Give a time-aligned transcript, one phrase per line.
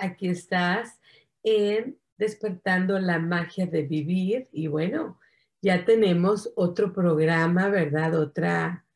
[0.00, 1.00] Aquí estás
[1.42, 5.18] en Despertando la Magia de Vivir y bueno,
[5.60, 8.14] ya tenemos otro programa, ¿verdad?
[8.14, 8.86] Otra,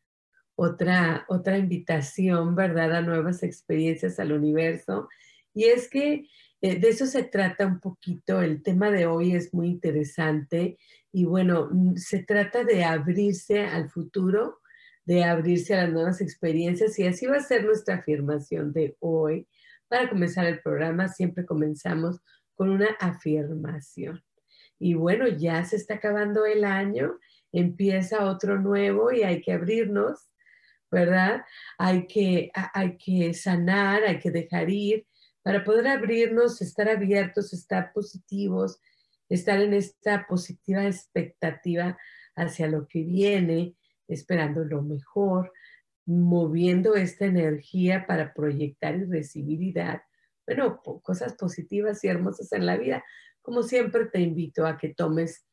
[0.55, 2.95] otra, otra invitación, ¿verdad?
[2.95, 5.09] A nuevas experiencias al universo.
[5.53, 6.29] Y es que
[6.61, 10.79] eh, de eso se trata un poquito, el tema de hoy es muy interesante
[11.13, 14.61] y bueno, mm, se trata de abrirse al futuro
[15.07, 19.47] de abrirse a las nuevas experiencias y así va a ser nuestra afirmación de hoy.
[19.89, 22.21] Para comenzar el programa siempre comenzamos
[22.55, 24.23] con una afirmación.
[24.79, 27.19] Y bueno, ya se está acabando el año,
[27.53, 30.29] empieza otro nuevo y hay que abrirnos,
[30.91, 31.45] ¿verdad?
[31.79, 35.07] Hay que, hay que sanar, hay que dejar ir
[35.43, 38.81] para poder abrirnos, estar abiertos, estar positivos,
[39.29, 41.97] estar en esta positiva expectativa
[42.35, 43.77] hacia lo que viene
[44.09, 45.53] esperando lo mejor,
[46.07, 49.75] moviendo esta energía para proyectar y recibir
[50.47, 53.05] bueno, cosas positivas y hermosas en la vida.
[53.43, 55.45] Como siempre te invito a que tomes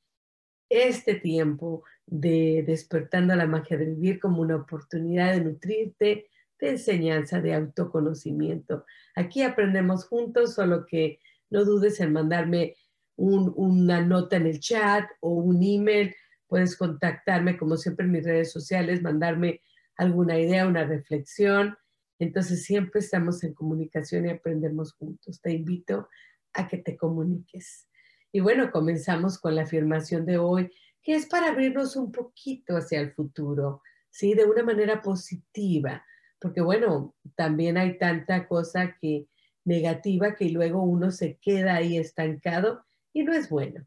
[0.69, 6.27] este tiempo de despertando la magia de vivir como una oportunidad de nutrirte,
[6.59, 8.86] de enseñanza, de autoconocimiento.
[9.15, 11.19] Aquí aprendemos juntos, solo que
[11.49, 12.75] no dudes en mandarme
[13.15, 16.15] una nota en el chat o un email
[16.53, 19.61] Puedes contactarme, como siempre, en mis redes sociales, mandarme
[19.98, 21.77] alguna idea, una reflexión.
[22.20, 25.42] Entonces, siempre estamos en comunicación y aprendemos juntos.
[25.42, 26.08] Te invito
[26.54, 27.87] a que te comuniques.
[28.31, 30.71] Y bueno, comenzamos con la afirmación de hoy,
[31.02, 34.33] que es para abrirnos un poquito hacia el futuro, ¿sí?
[34.33, 36.04] De una manera positiva,
[36.39, 39.27] porque bueno, también hay tanta cosa que
[39.65, 43.86] negativa que luego uno se queda ahí estancado y no es bueno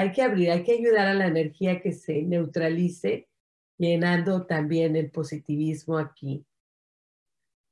[0.00, 3.28] hay que abrir, hay que ayudar a la energía que se neutralice,
[3.80, 6.46] llenando también el positivismo aquí.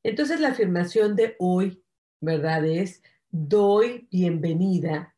[0.03, 1.85] Entonces la afirmación de hoy,
[2.21, 2.67] ¿verdad?
[2.67, 5.15] Es, doy bienvenida,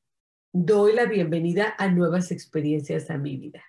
[0.53, 3.63] doy la bienvenida a nuevas experiencias a mi vida.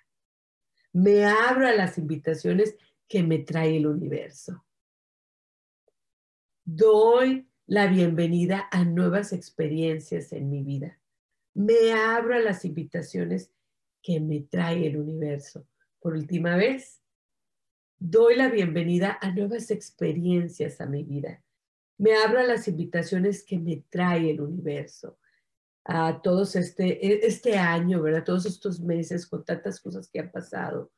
[0.92, 2.76] Me abro a las invitaciones
[3.08, 4.66] que me trae el universo.
[6.66, 10.98] Doy la bienvenida a nuevas experiencias en mi vida
[11.54, 13.52] me abro a las invitaciones
[14.02, 15.68] que me trae el universo.
[16.00, 17.01] Por última vez,
[18.04, 21.44] doy la bienvenida a nuevas experiencias a mi vida.
[22.00, 25.20] Me abro a las invitaciones que me trae el universo.
[25.86, 28.24] A todos este, e, este año, ¿verdad?
[28.24, 30.92] Todos estos meses con tantas cosas que han pasado,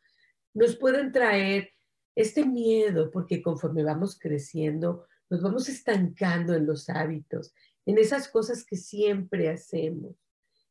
[0.53, 1.72] nos pueden traer
[2.16, 7.53] este miedo porque conforme vamos creciendo, nos vamos estancando en los hábitos,
[7.86, 10.16] en esas cosas que siempre hacemos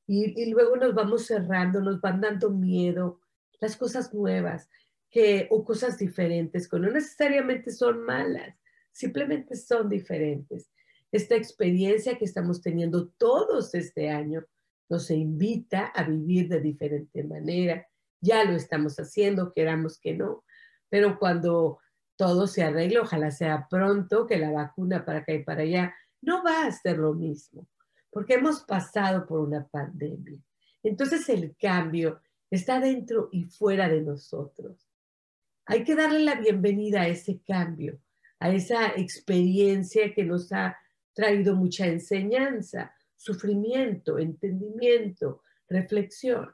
[0.06, 3.20] y, luego nos vamos cerrando, nos van dando miedo
[3.60, 4.70] las cosas nuevas
[5.12, 8.56] que, o cosas diferentes, que no necesariamente son malas,
[8.90, 10.68] simplemente son diferentes.
[11.12, 14.44] Esta experiencia que estamos teniendo todos este año
[14.88, 17.86] nos invita a vivir de diferente manera.
[18.20, 20.44] Ya lo estamos haciendo, queramos que no,
[20.88, 21.78] pero cuando
[22.16, 26.42] todo se arregle, ojalá sea pronto, que la vacuna para acá y para allá, no
[26.42, 27.68] va a ser lo mismo
[28.12, 30.38] porque hemos pasado por una pandemia.
[30.82, 32.20] Entonces el cambio
[32.50, 34.91] está dentro y fuera de nosotros.
[35.66, 38.00] Hay que darle la bienvenida a ese cambio,
[38.40, 40.76] a esa experiencia que nos ha
[41.14, 46.50] traído mucha enseñanza, sufrimiento, entendimiento, reflexión.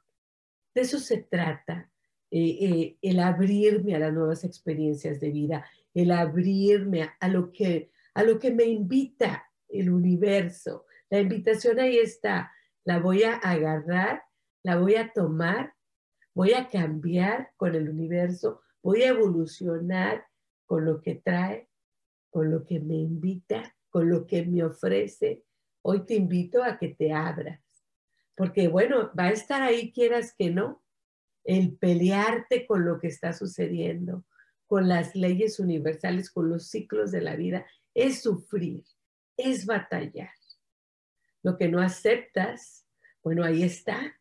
[0.75, 1.91] De eso se trata,
[2.31, 5.65] eh, eh, el abrirme a las nuevas experiencias de vida,
[5.95, 11.99] el abrirme a, lo que, a lo que me invita el universo, la invitación ahí
[11.99, 12.53] está.
[12.85, 14.23] La voy a agarrar,
[14.63, 15.75] la voy a tomar,
[16.35, 20.27] voy a cambiar con el universo, voy a evolucionar
[20.65, 21.69] con lo que trae,
[22.31, 25.45] con lo que me invita, con lo que me ofrece.
[25.83, 27.61] Hoy te invito a que te abras,
[28.35, 30.83] porque bueno, va a estar ahí quieras que no,
[31.45, 34.25] el pelearte con lo que está sucediendo,
[34.67, 38.85] con las leyes universales, con los ciclos de la vida, es sufrir,
[39.37, 40.33] es batallar.
[41.43, 42.87] Lo que no aceptas,
[43.23, 44.19] bueno, ahí está,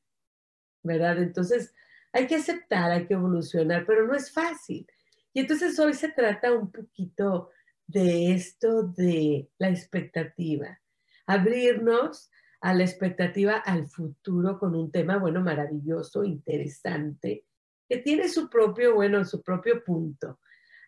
[0.83, 1.19] ¿verdad?
[1.19, 1.73] Entonces,
[2.13, 4.87] hay que aceptar, hay que evolucionar, pero no es fácil.
[5.33, 7.49] Y entonces hoy se trata un poquito
[7.85, 10.79] de esto de la expectativa,
[11.25, 17.45] abrirnos a la expectativa al futuro con un tema, bueno, maravilloso, interesante,
[17.87, 20.39] que tiene su propio, bueno, su propio punto.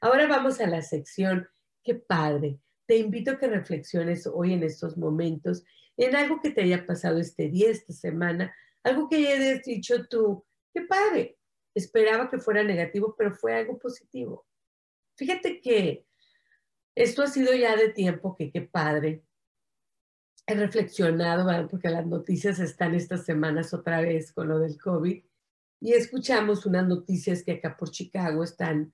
[0.02, 1.48] Ahora vamos a la sección,
[1.84, 2.60] qué padre.
[2.86, 5.64] Te invito a que reflexiones hoy en estos momentos
[5.96, 10.46] en algo que te haya pasado este día, esta semana, algo que hayas dicho tú,
[10.74, 11.38] qué padre.
[11.76, 14.46] Esperaba que fuera negativo, pero fue algo positivo.
[15.16, 16.06] Fíjate que
[16.96, 19.24] esto ha sido ya de tiempo que qué padre
[20.48, 25.24] he reflexionado, porque las noticias están estas semanas otra vez con lo del COVID,
[25.82, 28.94] y escuchamos unas noticias que acá por Chicago están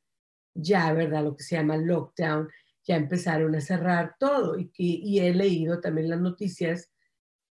[0.54, 1.24] ya, ¿verdad?
[1.24, 2.50] Lo que se llama lockdown,
[2.84, 6.92] ya empezaron a cerrar todo, y, y he leído también las noticias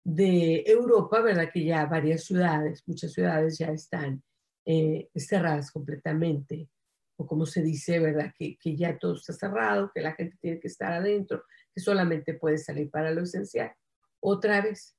[0.05, 1.51] de Europa, ¿verdad?
[1.53, 4.23] Que ya varias ciudades, muchas ciudades ya están
[4.65, 6.69] eh, cerradas completamente,
[7.17, 8.33] o como se dice, ¿verdad?
[8.37, 11.45] Que, que ya todo está cerrado, que la gente tiene que estar adentro,
[11.75, 13.73] que solamente puede salir para lo esencial
[14.21, 14.97] otra vez.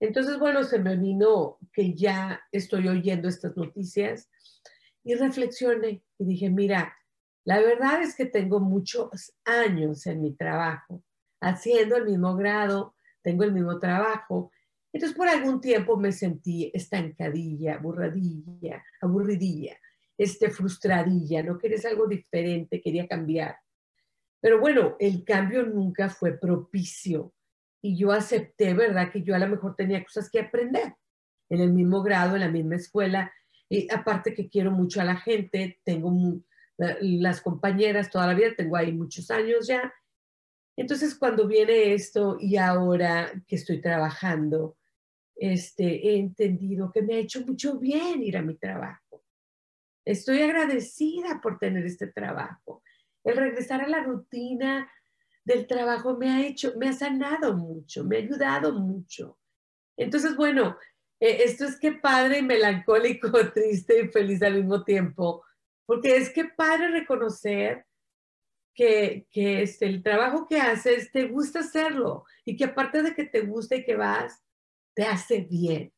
[0.00, 4.30] Entonces, bueno, se me vino que ya estoy oyendo estas noticias
[5.02, 6.94] y reflexioné y dije, mira,
[7.44, 11.02] la verdad es que tengo muchos años en mi trabajo,
[11.40, 12.95] haciendo el mismo grado,
[13.26, 14.52] tengo el mismo trabajo.
[14.92, 19.76] Entonces, por algún tiempo me sentí estancadilla, aburradilla, aburridilla,
[20.16, 23.56] este, frustradilla, no querías algo diferente, quería cambiar.
[24.40, 27.34] Pero bueno, el cambio nunca fue propicio
[27.82, 29.10] y yo acepté, ¿verdad?
[29.10, 30.94] Que yo a lo mejor tenía cosas que aprender
[31.48, 33.32] en el mismo grado, en la misma escuela.
[33.68, 36.12] Y aparte que quiero mucho a la gente, tengo
[36.78, 39.92] las compañeras toda la vida, tengo ahí muchos años ya.
[40.76, 44.76] Entonces, cuando viene esto y ahora que estoy trabajando,
[45.34, 49.24] este, he entendido que me ha hecho mucho bien ir a mi trabajo.
[50.04, 52.82] Estoy agradecida por tener este trabajo.
[53.24, 54.90] El regresar a la rutina
[55.44, 59.38] del trabajo me ha hecho, me ha sanado mucho, me ha ayudado mucho.
[59.96, 60.76] Entonces, bueno,
[61.20, 65.44] eh, esto es que padre, melancólico, triste y feliz al mismo tiempo,
[65.86, 67.86] porque es que padre reconocer
[68.76, 73.24] que, que este, el trabajo que haces te gusta hacerlo y que aparte de que
[73.24, 74.44] te gusta y que vas,
[74.94, 75.92] te hace bien.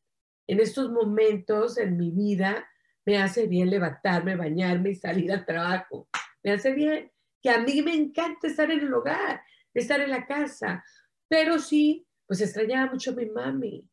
[0.47, 2.67] En estos momentos en mi vida
[3.05, 6.07] me hace bien levantarme, bañarme y salir al trabajo.
[6.41, 7.11] Me hace bien
[7.41, 9.41] que a mí me encanta estar en el hogar,
[9.73, 10.83] estar en la casa,
[11.27, 13.87] pero sí, pues extrañaba mucho a mi mami.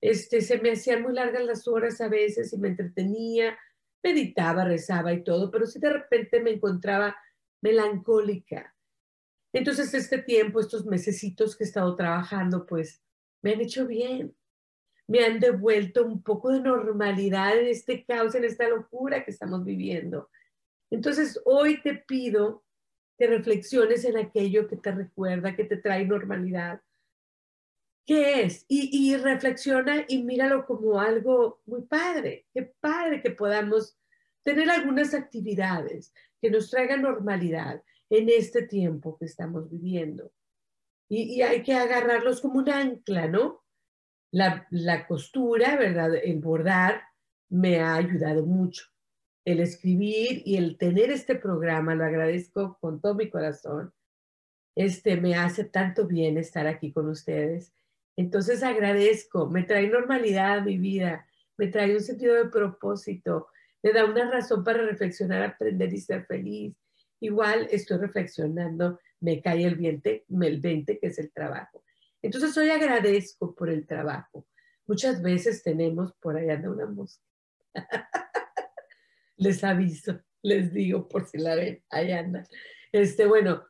[0.00, 3.56] Este, se me hacían muy largas las horas a veces y me entretenía,
[4.02, 7.16] meditaba, rezaba y todo, pero sí de repente me encontraba
[7.60, 8.74] melancólica.
[9.52, 13.02] Entonces este tiempo, estos mesecitos que he estado trabajando, pues
[13.42, 14.36] me han hecho bien.
[15.06, 19.64] Me han devuelto un poco de normalidad en este caos, en esta locura que estamos
[19.64, 20.28] viviendo.
[20.90, 22.64] Entonces, hoy te pido
[23.18, 26.80] que reflexiones en aquello que te recuerda, que te trae normalidad.
[28.06, 28.64] ¿Qué es?
[28.68, 32.46] Y, reflexiona y míralo como algo muy padre.
[32.54, 33.97] Qué padre que podamos
[34.54, 40.32] tener algunas actividades que nos traigan normalidad en este tiempo que estamos viviendo.
[41.08, 43.64] Y, y hay que agarrarlos como un ancla, ¿no?
[44.30, 46.14] La, la costura, ¿verdad?
[46.16, 47.02] El bordar
[47.48, 48.84] me ha ayudado mucho
[49.44, 53.94] el escribir y el tener este programa, lo agradezco con todo mi corazón.
[54.76, 57.72] Este me hace tanto bien estar aquí con ustedes.
[58.14, 61.26] Entonces agradezco, me trae normalidad a mi vida,
[61.56, 63.48] me trae un sentido de propósito,
[63.82, 66.74] me da una razón para reflexionar, aprender y ser feliz.
[67.20, 71.84] Igual estoy reflexionando, me cae el 20, el 20 que es el trabajo.
[72.22, 74.46] Entonces hoy agradezco por el trabajo.
[74.86, 77.22] Muchas veces tenemos por allá de una mosca.
[79.36, 82.44] les aviso, les digo por si la ven, ahí anda.
[82.92, 83.64] Este, bueno,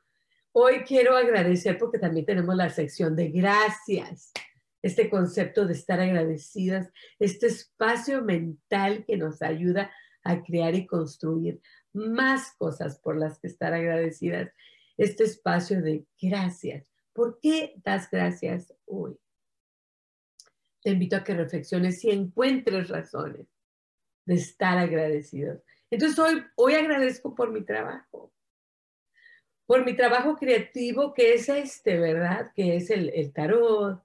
[0.52, 4.32] hoy quiero agradecer porque también tenemos la sección de gracias,
[4.82, 9.90] este concepto de estar agradecidas, este espacio mental que nos ayuda
[10.24, 11.60] a crear y construir
[11.92, 14.52] más cosas por las que estar agradecidas,
[14.96, 16.84] este espacio de gracias.
[17.12, 19.18] ¿Por qué das gracias hoy?
[20.82, 23.46] Te invito a que reflexiones y encuentres razones
[24.24, 25.60] de estar agradecidos.
[25.90, 28.32] Entonces hoy, hoy agradezco por mi trabajo,
[29.66, 32.52] por mi trabajo creativo que es este, ¿verdad?
[32.54, 34.02] Que es el, tarot,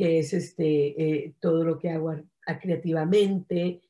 [0.00, 0.64] que es este,
[0.96, 2.14] eh, todo lo que hago
[2.62, 3.82] creativamente,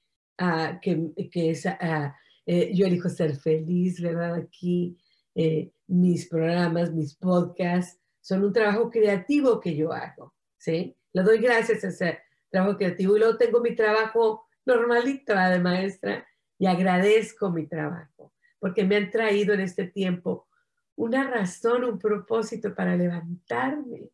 [0.82, 4.34] que, que, es, eh, yo elijo ser feliz, ¿verdad?
[4.34, 4.98] Aquí
[5.36, 10.96] eh, mis programas, mis podcasts, son un trabajo creativo que yo hago, ¿sí?
[11.12, 12.18] Le doy gracias a ese
[12.50, 16.26] trabajo creativo y luego tengo mi trabajo normalito de maestra
[16.58, 20.48] y agradezco mi trabajo porque me han traído en este tiempo
[20.96, 24.10] una razón, un propósito para levantarme.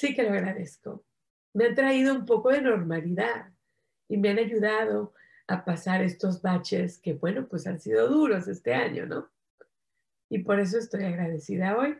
[0.00, 1.04] Sí que lo agradezco.
[1.52, 3.52] Me han traído un poco de normalidad
[4.08, 5.12] y me han ayudado
[5.46, 9.30] a pasar estos baches que, bueno, pues han sido duros este año, ¿no?
[10.30, 11.98] Y por eso estoy agradecida hoy.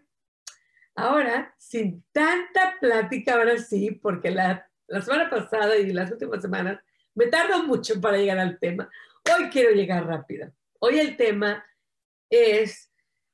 [0.94, 6.80] Ahora, sin tanta plática, ahora sí, porque la, la semana pasada y las últimas semanas
[7.14, 8.88] me tardo mucho para llegar al tema.
[9.36, 10.50] Hoy quiero llegar rápido.
[10.78, 11.62] Hoy el tema
[12.30, 12.90] es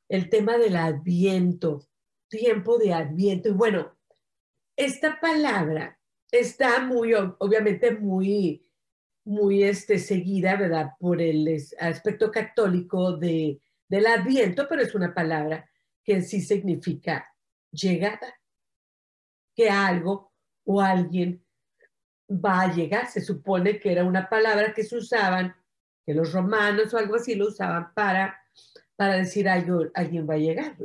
[0.09, 1.87] el tema del adviento,
[2.29, 3.49] tiempo de adviento.
[3.51, 3.96] Y bueno,
[4.77, 5.99] esta palabra
[6.31, 8.63] está muy, obviamente, muy,
[9.25, 10.93] muy este, seguida, ¿verdad?
[11.01, 15.69] Por el aspecto católico de, del adviento, pero es una palabra
[16.05, 17.27] que en sí significa
[17.71, 18.39] llegada,
[19.55, 20.33] que algo
[20.65, 21.45] o alguien
[22.31, 23.09] va a llegar.
[23.09, 25.55] Se supone que era una palabra que se usaban
[26.05, 28.41] que los romanos o algo así lo usaban para,
[28.95, 30.77] para decir alguien va a llegar,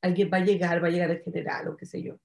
[0.00, 2.18] alguien va a llegar, va a llegar el general o qué sé yo.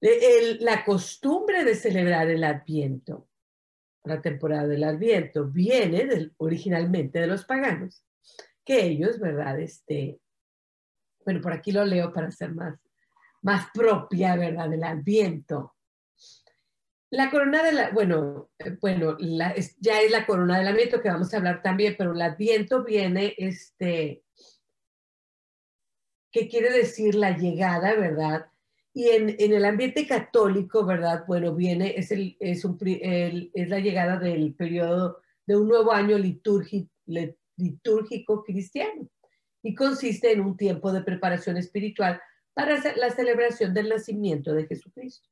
[0.00, 3.28] La costumbre de celebrar el Adviento,
[4.04, 8.04] la temporada del Adviento, viene originalmente de los paganos,
[8.64, 9.60] que ellos, ¿verdad?
[9.60, 10.18] Este,
[11.24, 12.78] bueno, por aquí lo leo para ser más,
[13.42, 14.70] más propia, ¿verdad?
[14.70, 15.76] Del Adviento.
[17.10, 21.34] La corona de la, bueno, eh, bueno, ya es la corona del Adviento que vamos
[21.34, 24.22] a hablar también, pero el Adviento viene, este,
[26.30, 28.46] ¿qué quiere decir la llegada, verdad?
[28.92, 31.24] Y en, el ambiente católico, ¿verdad?
[31.26, 36.18] Bueno, viene, es, el, es, un, es la llegada del periodo de un nuevo año
[36.18, 36.90] litúrgico,
[37.56, 39.08] litúrgico cristiano
[39.62, 42.20] y consiste en un tiempo de preparación espiritual
[42.54, 45.28] para la celebración del nacimiento de Jesucristo.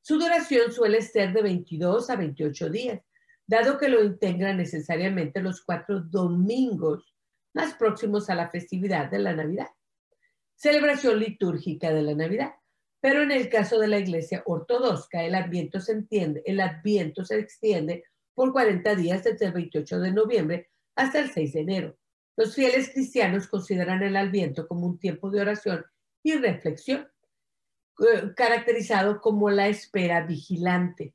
[0.00, 3.02] Su duración suele ser de 22 a 28 días,
[3.46, 7.14] dado que lo integran necesariamente los cuatro domingos
[7.54, 9.68] más próximos a la festividad de la Navidad.
[10.54, 12.52] Celebración litúrgica de la Navidad.
[13.00, 16.60] Pero en el caso de la Iglesia Ortodoxa, el Adviento se entiende, el
[17.24, 21.96] se extiende por 40 días desde el 28 de noviembre hasta el 6 de enero.
[22.36, 25.84] Los fieles cristianos consideran el Adviento como un tiempo de oración
[26.22, 27.08] y reflexión
[28.00, 31.14] eh, caracterizado como la espera vigilante,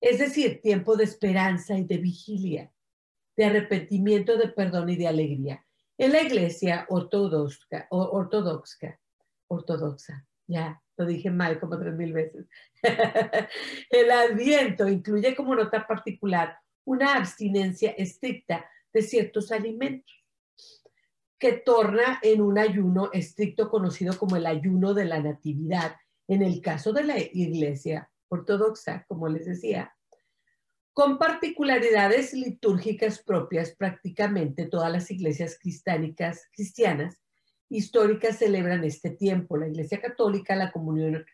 [0.00, 2.72] es decir, tiempo de esperanza y de vigilia,
[3.36, 5.64] de arrepentimiento, de perdón y de alegría.
[5.96, 8.98] En la iglesia ortodoxa, ortodoxa,
[9.48, 12.46] ortodoxa, ya lo dije mal como tres mil veces.
[13.90, 20.14] El adviento incluye como nota particular una abstinencia estricta de ciertos alimentos
[21.38, 25.96] que torna en un ayuno estricto conocido como el ayuno de la natividad
[26.28, 29.96] en el caso de la iglesia ortodoxa, como les decía,
[30.92, 37.20] con particularidades litúrgicas propias, prácticamente todas las iglesias cristianas
[37.70, 39.56] históricas celebran este tiempo.
[39.56, 41.24] La iglesia católica, la comunión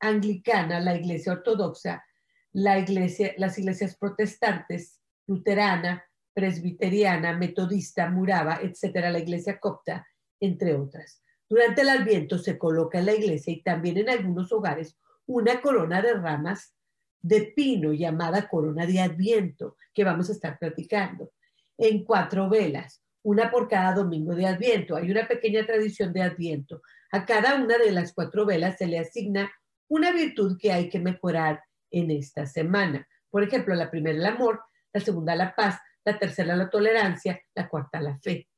[0.00, 2.04] anglicana, la iglesia ortodoxa,
[2.52, 10.06] la iglesia, las iglesias protestantes, luterana, presbiteriana, metodista, muraba, etcétera, la iglesia copta,
[10.40, 11.22] entre otras.
[11.48, 14.96] Durante el Adviento se coloca en la iglesia y también en algunos hogares
[15.26, 16.74] una corona de ramas
[17.20, 21.32] de pino llamada corona de Adviento, que vamos a estar platicando,
[21.76, 24.96] en cuatro velas, una por cada domingo de Adviento.
[24.96, 26.82] Hay una pequeña tradición de Adviento.
[27.12, 29.50] A cada una de las cuatro velas se le asigna
[29.88, 33.06] una virtud que hay que mejorar en esta semana.
[33.28, 34.62] Por ejemplo, la primera el amor,
[34.92, 38.48] la segunda la paz, la tercera la tolerancia, la cuarta la fe.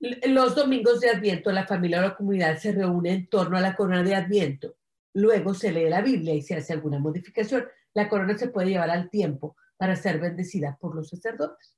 [0.00, 3.74] Los domingos de Adviento la familia o la comunidad se reúne en torno a la
[3.74, 4.76] corona de Adviento.
[5.14, 7.66] Luego se lee la Biblia y se hace alguna modificación.
[7.94, 11.77] La corona se puede llevar al tiempo para ser bendecida por los sacerdotes.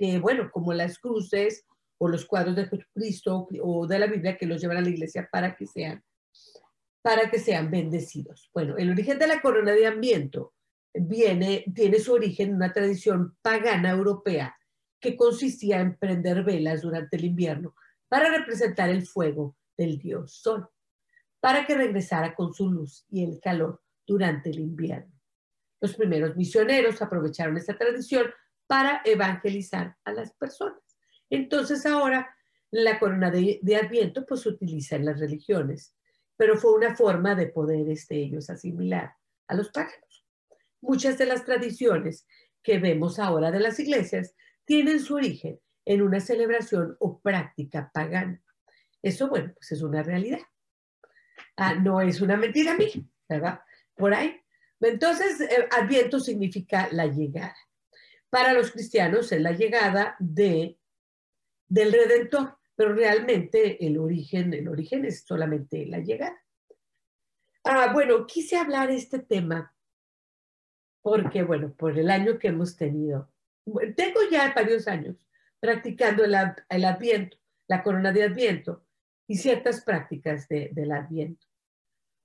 [0.00, 1.66] Que bueno, como las cruces
[1.98, 5.28] o los cuadros de Jesucristo o de la Biblia que los llevan a la iglesia
[5.30, 6.02] para que sean
[7.02, 8.50] para que sean bendecidos.
[8.54, 10.54] Bueno, el origen de la corona de Adviento
[10.94, 14.56] viene, tiene su origen en una tradición pagana europea
[14.98, 17.74] que consistía en prender velas durante el invierno
[18.08, 20.68] para representar el fuego del dios Sol,
[21.40, 25.12] para que regresara con su luz y el calor durante el invierno.
[25.80, 28.26] Los primeros misioneros aprovecharon esta tradición
[28.70, 30.78] para evangelizar a las personas.
[31.28, 32.36] Entonces ahora
[32.70, 35.96] la corona de, Adviento pues se utiliza en las religiones
[36.36, 39.12] pero fue una forma de poder este, ellos asimilar
[39.48, 40.24] a los paganos.
[40.80, 42.26] Muchas de las tradiciones
[42.62, 44.34] que vemos ahora de las iglesias
[44.64, 48.40] tienen su origen en una celebración o práctica pagana.
[49.02, 50.40] Eso, bueno, pues es una realidad.
[51.56, 52.90] Ah, no es una mentira a mí,
[53.28, 53.60] ¿verdad?
[53.94, 54.40] Por ahí.
[54.80, 57.56] Entonces, eh, Adviento significa la llegada.
[58.30, 60.78] Para los cristianos es la llegada de,
[61.68, 66.40] del Redentor, pero realmente el origen, el origen es solamente la llegada.
[67.64, 69.74] Ah, bueno, quise hablar este tema
[71.02, 73.32] porque, bueno, por el año que hemos tenido,
[73.96, 75.26] tengo ya varios años
[75.58, 77.36] practicando el, Adviento,
[77.68, 78.86] la corona de Adviento
[79.26, 81.46] y ciertas prácticas del Adviento,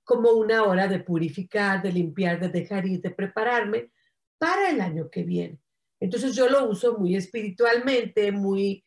[0.04, 3.90] como una hora de purificar, de limpiar, de dejar ir, de prepararme
[4.38, 5.60] para el año que viene.
[6.00, 8.84] Entonces yo lo uso muy espiritualmente, muy,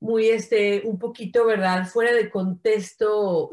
[0.00, 1.86] muy este, un poquito, ¿verdad?
[1.86, 3.50] Fuera del contexto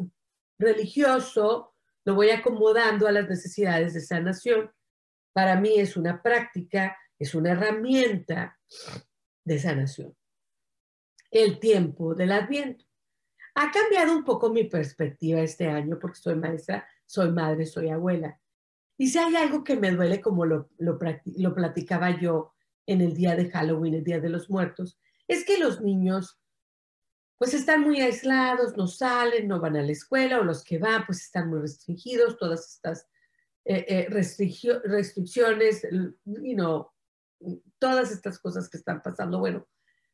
[0.57, 4.71] religioso, lo voy acomodando a las necesidades de sanación.
[5.33, 8.59] Para mí es una práctica, es una herramienta
[9.43, 10.15] de sanación.
[11.31, 12.85] El tiempo del adviento.
[13.55, 18.39] Ha cambiado un poco mi perspectiva este año porque soy maestra, soy madre, soy abuela.
[18.97, 20.99] Y si hay algo que me duele, como lo, lo,
[21.37, 22.54] lo platicaba yo
[22.87, 26.39] en el día de Halloween, el Día de los Muertos, es que los niños
[27.37, 31.05] pues están muy aislados, no salen, no van a la escuela, o los que van
[31.05, 33.07] pues están muy restringidos, todas estas
[33.65, 35.85] eh, eh, restricciones,
[36.25, 36.93] y no,
[37.79, 39.67] todas estas cosas que están pasando, bueno,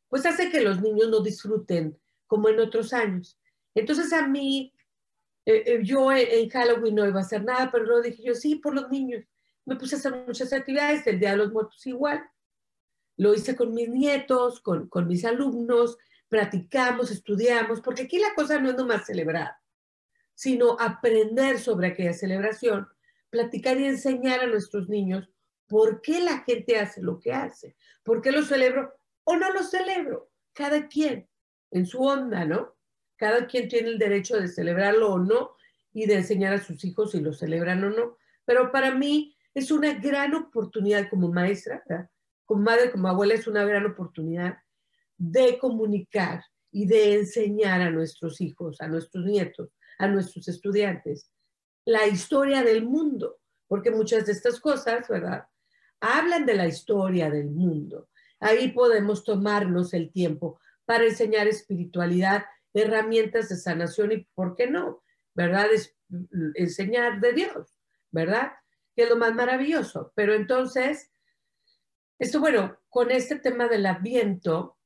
[0.08, 3.38] pues hace que los niños no disfruten como en otros años.
[3.74, 4.74] Entonces a mí,
[5.46, 8.74] eh, yo en Halloween no iba a hacer nada, pero luego dije yo, sí, por
[8.74, 9.24] los niños.
[9.64, 12.22] Me puse a hacer muchas actividades, el Día de los Muertos igual.
[13.16, 18.58] Lo hice con mis nietos, con, con mis alumnos, practicamos, estudiamos, porque aquí la cosa
[18.58, 19.52] no es nomás celebrar,
[20.34, 22.88] sino aprender sobre aquella celebración,
[23.28, 25.28] platicar y enseñar a nuestros niños
[25.66, 29.62] por qué la gente hace lo que hace, por qué lo celebro o no lo
[29.62, 31.28] celebro, cada quien
[31.70, 32.76] en su onda, ¿no?
[33.16, 35.52] Cada quien tiene el derecho de celebrarlo o no
[35.92, 38.16] y de enseñar a sus hijos si lo celebran o no.
[38.44, 41.82] Pero para mí es una gran oportunidad como maestra,
[42.52, 44.58] como madre, como abuela, es una gran oportunidad
[45.16, 51.30] de comunicar y de enseñar a nuestros hijos, a nuestros nietos, a nuestros estudiantes
[51.84, 55.46] la historia del mundo, porque muchas de estas cosas, ¿verdad?
[56.00, 58.08] Hablan de la historia del mundo.
[58.40, 65.02] Ahí podemos tomarnos el tiempo para enseñar espiritualidad, herramientas de sanación y, ¿por qué no?
[65.34, 65.66] ¿Verdad?
[65.72, 65.96] Es
[66.54, 67.78] enseñar de Dios,
[68.10, 68.52] ¿verdad?
[68.94, 70.12] Que es lo más maravilloso.
[70.14, 71.10] Pero entonces,
[72.22, 74.78] esto, bueno, con este tema del adviento,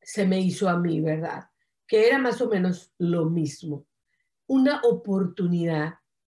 [0.00, 1.50] se me hizo a mí, ¿verdad?
[1.84, 3.88] Que era más o menos lo mismo.
[4.46, 5.94] Una oportunidad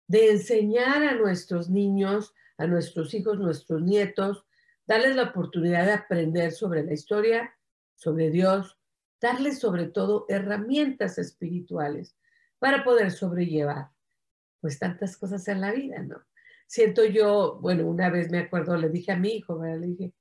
[0.09, 4.45] de enseñar a nuestros niños, a nuestros hijos, nuestros nietos,
[4.89, 7.55] darles la oportunidad de aprender sobre la historia,
[7.95, 8.81] sobre Dios,
[9.21, 12.17] darles sobre todo herramientas espirituales
[12.59, 13.91] para poder sobrellevar
[14.61, 16.25] pues tantas cosas en la vida, ¿no?
[16.67, 20.15] Siento yo, bueno, una vez me acuerdo, le dije a mi hijo, le dije,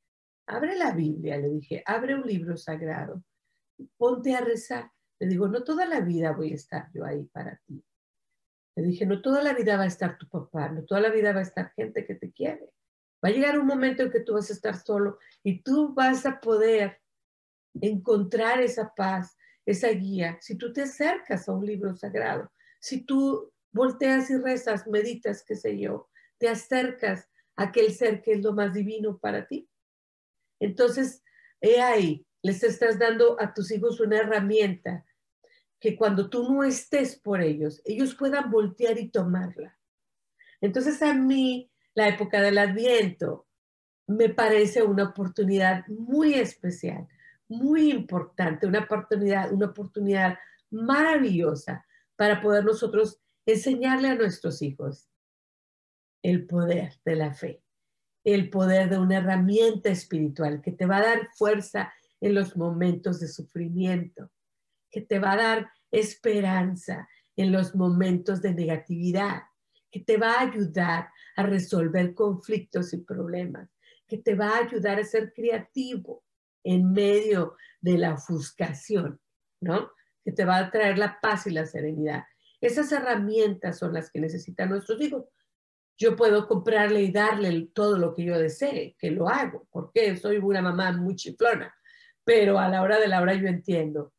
[0.48, 3.24] abre la Biblia, le dije, abre un libro sagrado
[3.98, 4.92] ponte a rezar.
[5.20, 7.84] Le digo, no toda la vida voy a estar yo ahí para ti.
[8.76, 11.32] Le dije, no toda la vida va a estar tu papá, no toda la vida
[11.32, 12.74] va a estar gente que te quiere.
[13.24, 16.26] Va a llegar un momento en que tú vas a estar solo y tú vas
[16.26, 17.00] a poder
[17.80, 23.52] encontrar esa paz, esa guía, si tú te acercas a un libro sagrado, si tú
[23.72, 26.10] volteas y rezas, meditas, qué sé yo,
[26.46, 29.68] te acercas a aquel ser que es lo más divino para ti.
[30.60, 31.24] Entonces,
[31.60, 35.04] he ahí les estás dando a tus hijos una herramienta
[35.80, 39.76] que cuando tú no estés por ellos, ellos puedan voltear y tomarla.
[40.62, 43.48] Entonces a mí la época del adviento
[44.06, 47.08] me parece una oportunidad muy especial,
[47.48, 50.38] muy importante, una oportunidad, una oportunidad
[50.70, 51.84] maravillosa
[52.16, 55.10] para poder nosotros enseñarle a nuestros hijos
[56.26, 57.62] el poder de la fe,
[58.24, 63.20] el poder de una herramienta espiritual que te va a dar fuerza en los momentos
[63.20, 64.32] de sufrimiento,
[64.90, 69.44] que te va a dar esperanza en los momentos de negatividad,
[69.92, 73.70] que te va a ayudar a resolver conflictos y problemas,
[74.08, 76.24] que te va a ayudar a ser creativo
[76.64, 79.20] en medio de la ofuscación,
[79.62, 79.92] ¿no?
[80.24, 82.24] Que te va a traer la paz y la serenidad.
[82.62, 85.26] Esas herramientas son las que necesitan nuestros hijos.
[85.98, 90.38] Yo puedo comprarle y darle todo lo que yo desee, que lo hago, porque soy
[90.38, 91.74] una mamá muy chiflona,
[92.24, 94.14] pero a la hora de la hora yo entiendo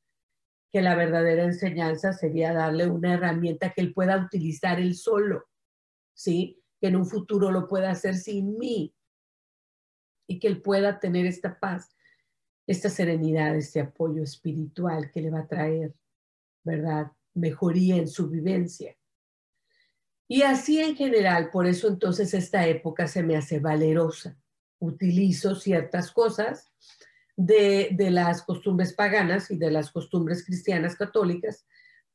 [0.73, 5.47] que la verdadera enseñanza sería darle una herramienta que él pueda utilizar él solo,
[6.15, 6.63] ¿sí?
[6.81, 8.95] Que en un futuro lo pueda hacer sin mí
[10.27, 11.97] y que él pueda tener esta paz,
[12.67, 15.95] esta serenidad, este apoyo espiritual que le va a traer,
[16.65, 17.13] ¿verdad?
[17.35, 18.97] Mejoría en su vivencia.
[20.29, 24.37] Y así en general, por eso entonces esta época se me hace valerosa.
[24.79, 26.73] Utilizo ciertas cosas
[27.37, 31.67] de, las costumbres paganas y de las costumbres cristianas católicas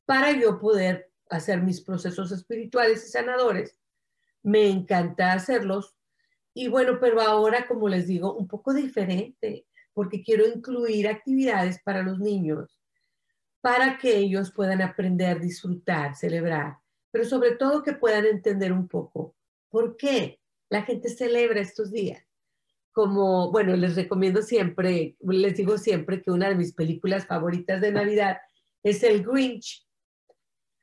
[0.06, 3.78] para yo poder hacer mis procesos espirituales y sanadores.
[4.44, 5.96] Me encanta hacerlos.
[6.54, 12.02] Y bueno, pero ahora, como les digo, un poco diferente, porque quiero incluir actividades para
[12.02, 12.78] los niños,
[13.62, 16.81] para que ellos puedan aprender, disfrutar, celebrar,
[17.12, 19.36] pero sobre todo que puedan entender un poco
[19.70, 22.26] por qué la gente celebra estos días
[22.92, 27.92] como, bueno, les recomiendo siempre, les digo siempre que una de mis películas favoritas de
[27.92, 28.38] Navidad
[28.84, 29.88] es El Grinch.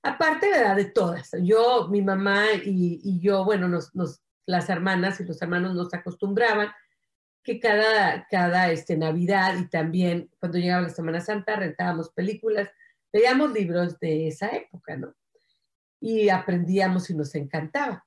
[0.02, 0.76] Aparte, ¿verdad?
[0.76, 1.30] De todas.
[1.42, 3.90] Yo, mi mamá y, yo, bueno, nos,
[4.46, 6.70] las hermanas y los hermanos nos acostumbraban
[7.42, 12.70] que cada, cada este, Navidad y también cuando llegaba la Semana Santa rentábamos películas,
[13.12, 15.14] veíamos libros de esa época, ¿no?
[16.00, 18.04] Y aprendíamos y nos encantaba.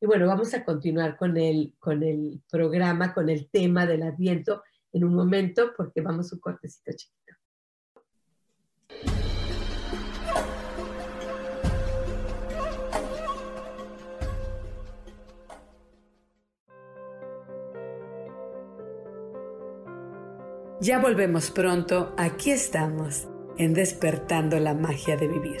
[0.00, 4.62] Y bueno, vamos a continuar con el, con el programa, con el tema del Adviento
[4.92, 7.22] en un momento, porque vamos un cortecito chiquito.
[20.80, 25.60] Ya volvemos pronto, aquí estamos, en despertando la magia de vivir.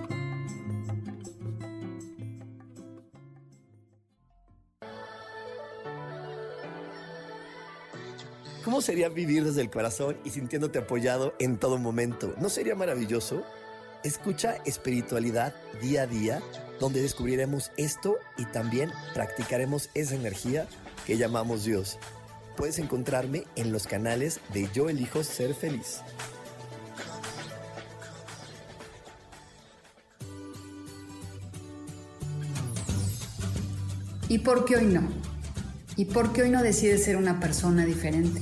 [8.71, 12.33] ¿Cómo sería vivir desde el corazón y sintiéndote apoyado en todo momento?
[12.39, 13.43] ¿No sería maravilloso?
[14.05, 16.41] Escucha espiritualidad día a día,
[16.79, 20.69] donde descubriremos esto y también practicaremos esa energía
[21.05, 21.99] que llamamos Dios.
[22.55, 25.99] Puedes encontrarme en los canales de Yo elijo ser feliz.
[34.29, 35.09] ¿Y por qué hoy no?
[35.97, 38.41] ¿Y por qué hoy no decides ser una persona diferente?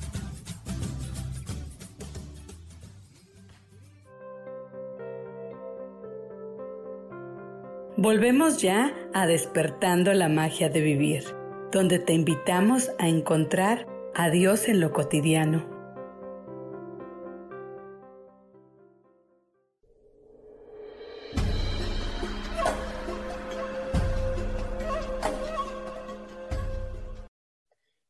[8.03, 11.23] Volvemos ya a despertando la magia de vivir,
[11.71, 13.85] donde te invitamos a encontrar
[14.15, 15.69] a Dios en lo cotidiano.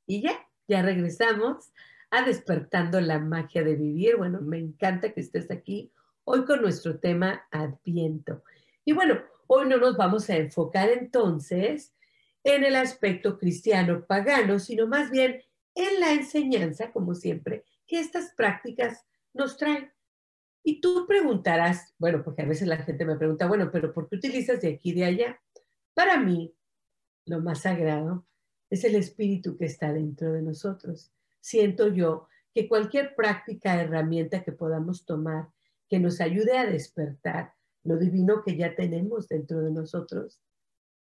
[0.07, 1.73] Y ya, ya regresamos
[2.11, 4.15] a despertando la magia de vivir.
[4.15, 5.91] Bueno, me encanta que estés aquí
[6.23, 8.41] hoy con nuestro tema Adviento.
[8.85, 9.19] Y bueno,
[9.53, 11.93] Hoy no nos vamos a enfocar entonces
[12.41, 15.41] en el aspecto cristiano pagano, sino más bien
[15.75, 19.91] en la enseñanza, como siempre, que estas prácticas nos traen.
[20.63, 24.15] Y tú preguntarás, bueno, porque a veces la gente me pregunta, bueno, pero ¿por qué
[24.15, 25.41] utilizas de aquí y de allá?
[25.93, 26.55] Para mí,
[27.25, 28.25] lo más sagrado
[28.69, 31.11] es el espíritu que está dentro de nosotros.
[31.41, 35.49] Siento yo que cualquier práctica, herramienta que podamos tomar
[35.89, 40.41] que nos ayude a despertar, lo divino que ya tenemos dentro de nosotros.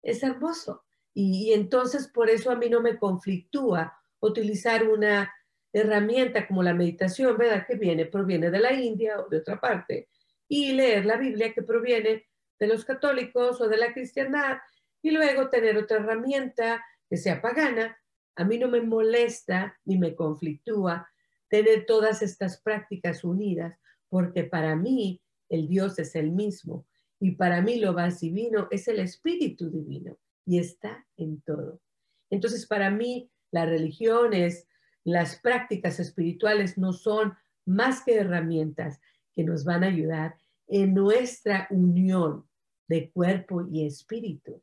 [0.02, 0.84] Es hermoso.
[1.14, 5.32] Y, entonces por eso a mí no me conflictúa utilizar una
[5.72, 7.66] herramienta como la meditación, ¿verdad?
[7.66, 10.08] Que viene, proviene de la India o de otra parte,
[10.48, 12.26] y leer la Biblia que proviene
[12.58, 14.58] de los católicos o de la cristiandad,
[15.02, 17.98] y luego tener otra herramienta que sea pagana.
[18.36, 21.08] A mí no me molesta ni me conflictúa
[21.48, 25.20] tener todas estas prácticas unidas, porque para mí
[25.52, 26.86] el Dios es el mismo
[27.20, 31.80] y para mí lo más divino es el Espíritu Divino y está en todo.
[32.30, 34.66] Entonces, para mí, las religiones,
[35.04, 37.34] las prácticas espirituales no son
[37.66, 38.98] más que herramientas
[39.34, 40.36] que nos van a ayudar
[40.66, 42.48] en nuestra unión
[42.88, 44.62] de cuerpo y espíritu.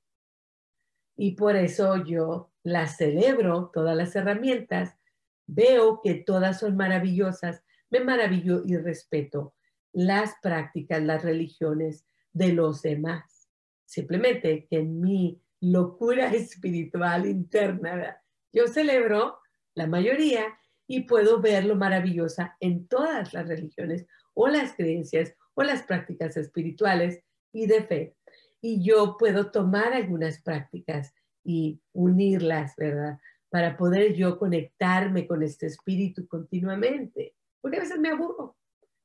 [1.16, 4.98] Y por eso yo las celebro, todas las herramientas,
[5.46, 9.54] veo que todas son maravillosas, me maravillo y respeto
[9.94, 13.50] las prácticas, las religiones de los demás.
[13.86, 18.22] Simplemente que en mi locura espiritual interna,
[18.54, 19.40] yo celebro
[19.76, 20.46] la mayoría
[20.88, 26.36] y puedo ver lo maravillosa en todas las religiones o las creencias o las prácticas
[26.38, 27.24] espirituales
[27.54, 28.16] y de fe.
[28.62, 33.20] Y yo puedo tomar algunas prácticas y unirlas, ¿verdad?
[33.50, 37.36] Para poder yo conectarme con este espíritu continuamente.
[37.62, 38.58] Porque a veces me aburro.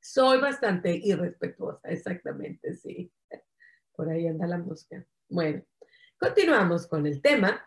[0.06, 3.10] Soy bastante irrespetuosa, exactamente, sí.
[3.96, 5.02] Por ahí anda la mosca.
[5.30, 5.64] Bueno,
[6.18, 7.66] continuamos con el tema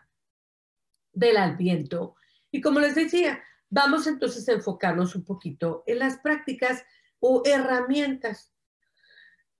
[1.12, 2.14] del adviento.
[2.52, 6.84] Y como les decía, vamos entonces a enfocarnos un poquito en las prácticas
[7.18, 8.54] o herramientas.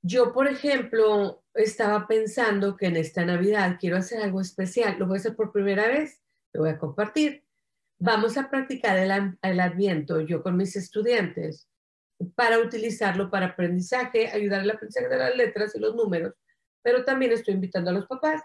[0.01, 5.01] Yo, por ejemplo, estaba pensando que en esta Navidad quiero hacer algo especial.
[5.01, 7.45] Lo voy a hacer por primera vez, lo voy a compartir.
[7.99, 11.68] Vamos a practicar el, el adviento yo con mis estudiantes
[12.35, 16.35] para utilizarlo para aprendizaje, ayudar al aprendizaje de las letras y los números,
[16.83, 18.43] pero también estoy invitando a los papás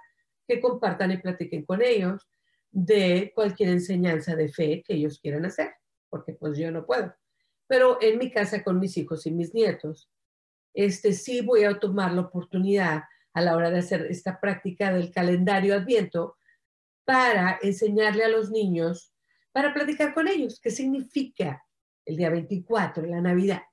[0.47, 2.27] que compartan y platiquen con ellos
[2.71, 5.71] de cualquier enseñanza de fe que ellos quieran hacer,
[6.09, 7.13] porque pues yo no puedo.
[7.67, 10.09] Pero en mi casa con mis hijos y mis nietos,
[10.73, 15.11] este sí voy a tomar la oportunidad a la hora de hacer esta práctica del
[15.11, 16.35] calendario adviento
[17.05, 19.13] para enseñarle a los niños,
[19.51, 21.63] para platicar con ellos qué significa
[22.05, 23.63] el día 24, la Navidad.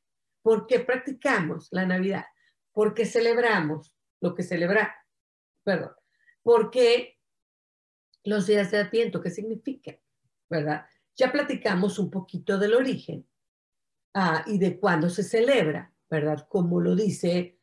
[0.43, 2.25] ¿Por qué practicamos la Navidad?
[2.73, 4.95] ¿Por qué celebramos lo que celebra?
[5.65, 5.93] Perdón.
[6.43, 7.19] ¿Por qué
[8.25, 9.21] los días de Adviento?
[9.21, 9.99] ¿Qué significa?
[10.49, 10.87] ¿Verdad?
[11.17, 13.29] Ya platicamos un poquito del origen
[14.15, 16.47] ah, y de cuándo se celebra, ¿verdad?
[16.49, 17.59] Como lo dice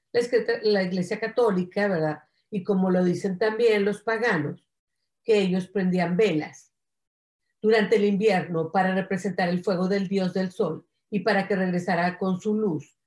[0.64, 2.24] la Iglesia Católica, ¿verdad?
[2.50, 4.64] Y como lo dicen también los paganos,
[5.24, 6.72] que ellos prendían velas
[7.68, 12.18] durante el invierno para representar el fuego del dios del sol y para que regresara
[12.18, 12.98] con su luz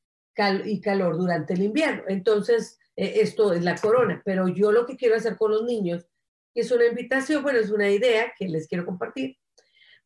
[0.66, 2.02] y calor durante el invierno.
[2.08, 6.06] Entonces, eh, esto es la corona, pero yo lo que quiero hacer con los niños
[6.54, 9.38] es una invitación, bueno, es una idea que les quiero compartir.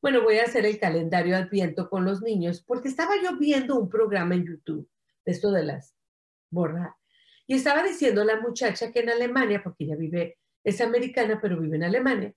[0.01, 3.89] Bueno, voy a hacer el calendario adviento con los niños porque estaba yo viendo un
[3.89, 4.89] programa en YouTube
[5.27, 5.97] de esto de las
[6.49, 6.95] borras
[7.49, 11.75] y estaba diciendo la muchacha que en Alemania, porque ella vive, es americana, pero vive
[11.75, 12.33] en Alemania,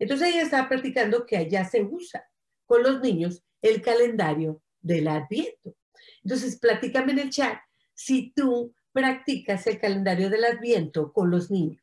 [0.00, 2.24] entonces ella estaba practicando que allá se usa
[2.66, 5.76] con los niños el calendario del Adviento.
[6.24, 7.58] Entonces, platícame en el chat
[7.94, 11.82] si tú practicas el calendario del Adviento con los niños,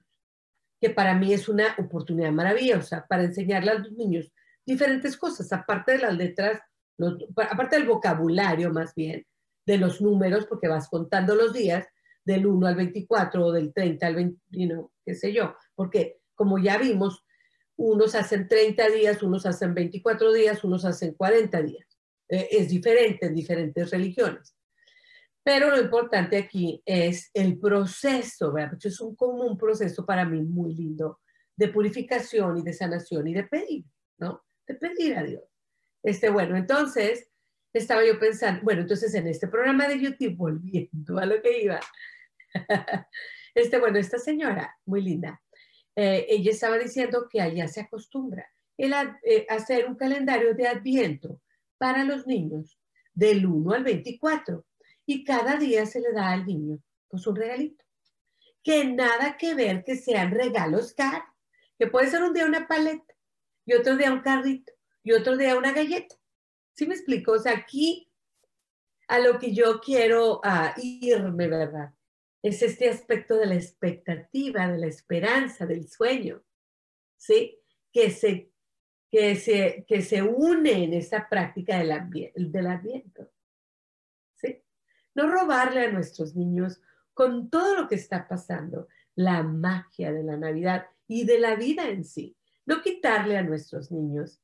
[0.82, 4.32] que para mí es una oportunidad maravillosa para enseñarle a los niños
[4.66, 6.60] diferentes cosas, aparte de las letras,
[7.36, 9.26] aparte del vocabulario más bien,
[9.66, 11.88] de los números, porque vas contando los días
[12.26, 16.78] del 1 al 24 o del 30 al 21, qué sé yo, porque como ya
[16.78, 17.24] vimos,
[17.78, 21.88] unos hacen 30 días, unos hacen 24 días, unos hacen 40 días.
[22.30, 24.56] Eh, es diferente en diferentes religiones.
[25.44, 28.78] Pero lo importante aquí es el proceso, ¿verdad?
[28.84, 31.22] es un común proceso para mí muy lindo
[31.56, 33.86] de purificación y de sanación y de pedir,
[34.18, 34.44] ¿no?
[34.68, 35.44] De pedir a Dios.
[36.04, 37.30] Este, bueno, entonces
[37.74, 41.80] estaba yo pensando, bueno, entonces en este programa de YouTube, volviendo a lo que iba,
[43.56, 45.42] este, bueno, esta señora, muy linda,
[46.00, 51.42] eh, ella estaba diciendo que allá se acostumbra el, eh, hacer un calendario de adviento
[51.80, 52.80] para los niños
[53.16, 54.64] del 1 al 24
[55.08, 57.84] y cada día se le da al niño pues un regalito.
[58.64, 61.34] Que nada que ver que sean regalos caros,
[61.80, 63.16] que puede ser un día una paleta
[63.66, 66.16] y otro día un carrito y otro día una galleta.
[66.74, 67.32] ¿Sí me explico?
[67.32, 68.12] O sea, aquí
[69.08, 71.92] a lo que yo quiero ah, irme, ¿verdad?
[72.42, 76.44] Es este aspecto de la expectativa, de la esperanza, del sueño,
[77.18, 77.60] ¿sí?
[77.92, 78.52] Que se,
[79.10, 83.32] que se, que se une en esta práctica del, del adviento,
[84.36, 84.64] ¿sí?
[85.16, 86.82] No robarle a nuestros niños
[87.14, 91.90] con todo lo que está pasando, la magia de la Navidad y de la vida
[91.90, 92.38] en sí.
[92.66, 94.44] No quitarle a nuestros niños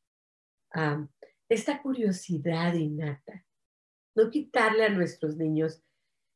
[1.47, 3.45] esta curiosidad innata,
[4.15, 5.83] no quitarle a nuestros niños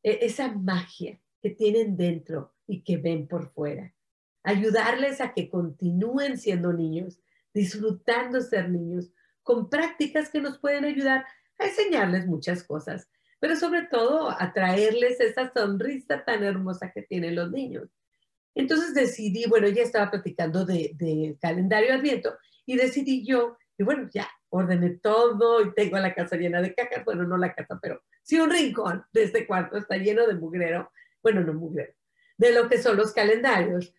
[0.03, 3.93] e, esa magia, que tienen dentro y que ven por fuera.
[4.43, 7.21] Ayudarles a que continúen siendo niños,
[7.53, 11.25] disfrutando ser niños, con prácticas que nos pueden ayudar
[11.57, 13.07] a enseñarles muchas cosas,
[13.39, 17.87] pero sobre todo a traerles esa sonrisa tan hermosa que tienen los niños.
[18.53, 24.09] Entonces decidí, bueno, ya estaba platicando de, de calendario adviento y decidí yo, y bueno,
[24.11, 28.01] ya ordené todo y tengo la casa llena de cajas, bueno, no la casa, pero
[28.21, 31.93] sí un rincón de este cuarto está lleno de mugrero, bueno, no mugrero,
[32.37, 33.93] de lo que son los calendarios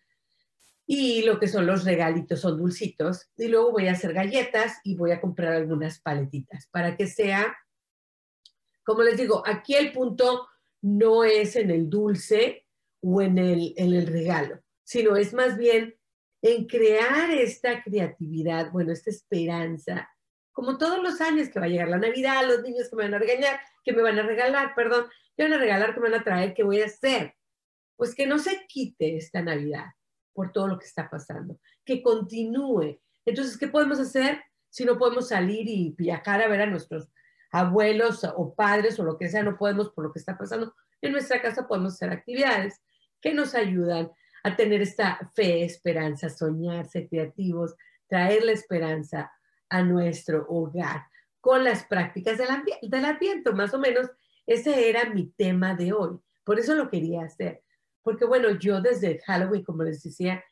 [0.85, 4.95] y lo que son los regalitos, son dulcitos, y luego voy a hacer galletas y
[4.95, 7.55] voy a comprar algunas paletitas para que sea,
[8.83, 10.47] como les digo, aquí el punto
[10.81, 12.65] no es en el dulce
[13.01, 15.95] o en el, en el regalo, sino es más bien
[16.41, 20.09] en crear esta creatividad, bueno, esta esperanza,
[20.51, 23.13] como todos los años que va a llegar la Navidad, los niños que me van
[23.13, 26.23] a regañar, que me van a regalar, perdón, que van regalar, que me van a
[26.23, 27.35] traer, ¿qué voy a hacer?
[27.95, 29.85] Pues que no se quite esta Navidad
[30.33, 32.99] por todo lo que está pasando, que continúe.
[33.25, 37.09] Entonces, ¿qué podemos hacer si no podemos salir y viajar a ver a nuestros
[37.51, 40.73] abuelos o padres o lo que sea, no podemos por lo que está pasando?
[41.01, 42.81] En nuestra casa podemos hacer actividades
[43.21, 44.11] que nos ayudan
[44.43, 47.75] a tener esta fe, esperanza, soñar, ser creativos,
[48.07, 49.31] traer la esperanza
[49.69, 51.05] a nuestro hogar
[51.39, 52.47] con las prácticas del,
[52.81, 53.53] del adviento.
[53.53, 54.09] Más o menos
[54.45, 56.19] ese era mi tema de hoy.
[56.43, 57.63] Por eso lo quería hacer.
[58.01, 60.43] Porque bueno, yo desde Halloween, como les decía,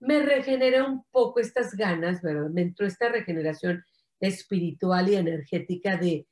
[0.00, 2.50] me regeneré un poco estas ganas, ¿verdad?
[2.50, 3.84] Me entró esta regeneración
[4.20, 6.26] espiritual y energética de,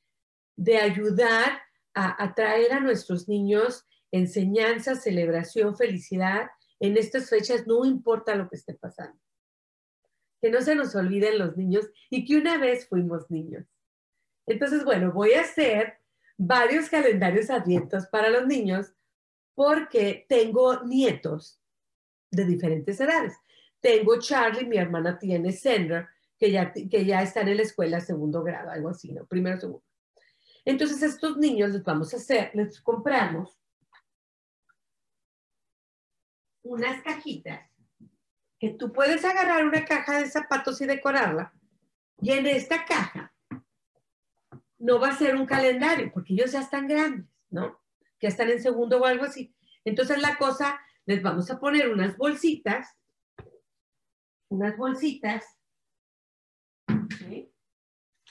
[0.56, 1.60] de ayudar
[1.94, 6.48] a, a traer a nuestros niños enseñanza, celebración, felicidad
[6.80, 9.18] en estas fechas, no importa lo que esté pasando.
[10.40, 13.66] Que no se nos olviden los niños y que una vez fuimos niños.
[14.46, 15.98] Entonces, bueno, voy a hacer
[16.36, 18.92] varios calendarios advientos para los niños
[19.54, 21.60] porque tengo nietos
[22.30, 23.34] de diferentes edades.
[23.80, 28.42] Tengo Charlie, mi hermana tiene Sandra, que ya, que ya está en la escuela segundo
[28.42, 29.26] grado, algo así, ¿no?
[29.26, 29.84] Primero, segundo.
[30.64, 33.58] Entonces, estos niños les vamos a hacer, les compramos
[36.62, 37.69] unas cajitas
[38.60, 41.52] que tú puedes agarrar una caja de zapatos y decorarla.
[42.20, 43.34] Y en esta caja
[44.78, 47.80] no va a ser un calendario, porque ellos ya están grandes, ¿no?
[48.18, 49.54] Que están en segundo o algo así.
[49.84, 52.94] Entonces la cosa, les vamos a poner unas bolsitas,
[54.50, 55.44] unas bolsitas.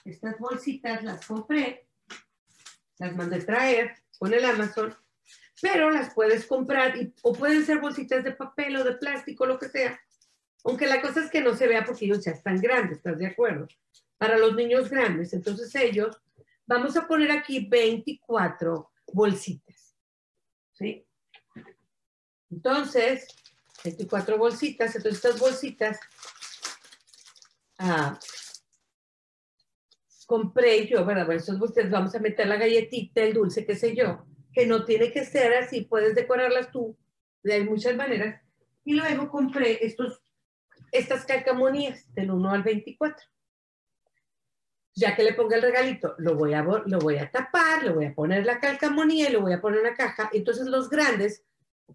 [0.04, 1.88] Estas bolsitas las compré,
[2.98, 4.96] las mandé traer con el Amazon
[5.60, 9.68] pero las puedes comprar o pueden ser bolsitas de papel o de plástico, lo que
[9.68, 10.00] sea.
[10.64, 13.26] Aunque la cosa es que no se vea porque ellos ya están grandes, ¿estás de
[13.26, 13.66] acuerdo?
[14.18, 16.20] Para los niños grandes, entonces ellos,
[16.66, 19.96] vamos a poner aquí 24 bolsitas,
[20.72, 21.06] ¿sí?
[22.50, 23.26] Entonces,
[23.84, 25.98] 24 bolsitas, entonces estas bolsitas,
[27.78, 28.18] ah,
[30.26, 31.26] compré yo, ¿verdad?
[31.26, 34.84] Bueno, esas bolsitas vamos a meter la galletita, el dulce, qué sé yo que no
[34.84, 36.96] tiene que ser así, puedes decorarlas tú,
[37.42, 38.40] de muchas maneras.
[38.84, 40.22] Y luego compré estos,
[40.92, 43.26] estas calcamonías del 1 al 24.
[44.94, 48.06] Ya que le ponga el regalito, lo voy, a, lo voy a tapar, le voy
[48.06, 50.30] a poner la calcamonía y lo voy a poner en una caja.
[50.32, 51.44] Entonces los grandes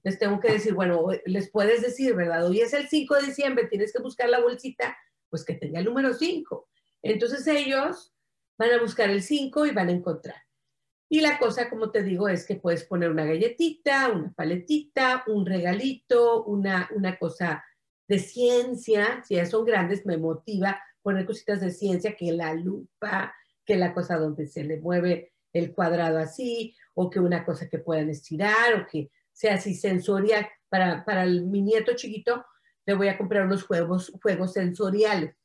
[0.03, 2.45] les tengo que decir, bueno, les puedes decir, ¿verdad?
[2.45, 4.97] Hoy es el 5 de diciembre, tienes que buscar la bolsita,
[5.29, 6.67] pues que tenga el número 5.
[7.01, 8.13] Entonces ellos
[8.57, 10.37] van a buscar el 5 y van a encontrar.
[11.07, 15.45] Y la cosa, como te digo, es que puedes poner una galletita, una paletita, un
[15.45, 17.63] regalito, una, una cosa
[18.07, 19.23] de ciencia.
[19.23, 23.33] Si ya son grandes, me motiva poner cositas de ciencia, que la lupa,
[23.65, 27.79] que la cosa donde se le mueve el cuadrado así, o que una cosa que
[27.79, 30.47] puedan estirar, o que sea así sensorial.
[30.69, 32.45] Para, para el, mi nieto chiquito,
[32.85, 35.35] le voy a comprar unos juegos, juegos sensoriales.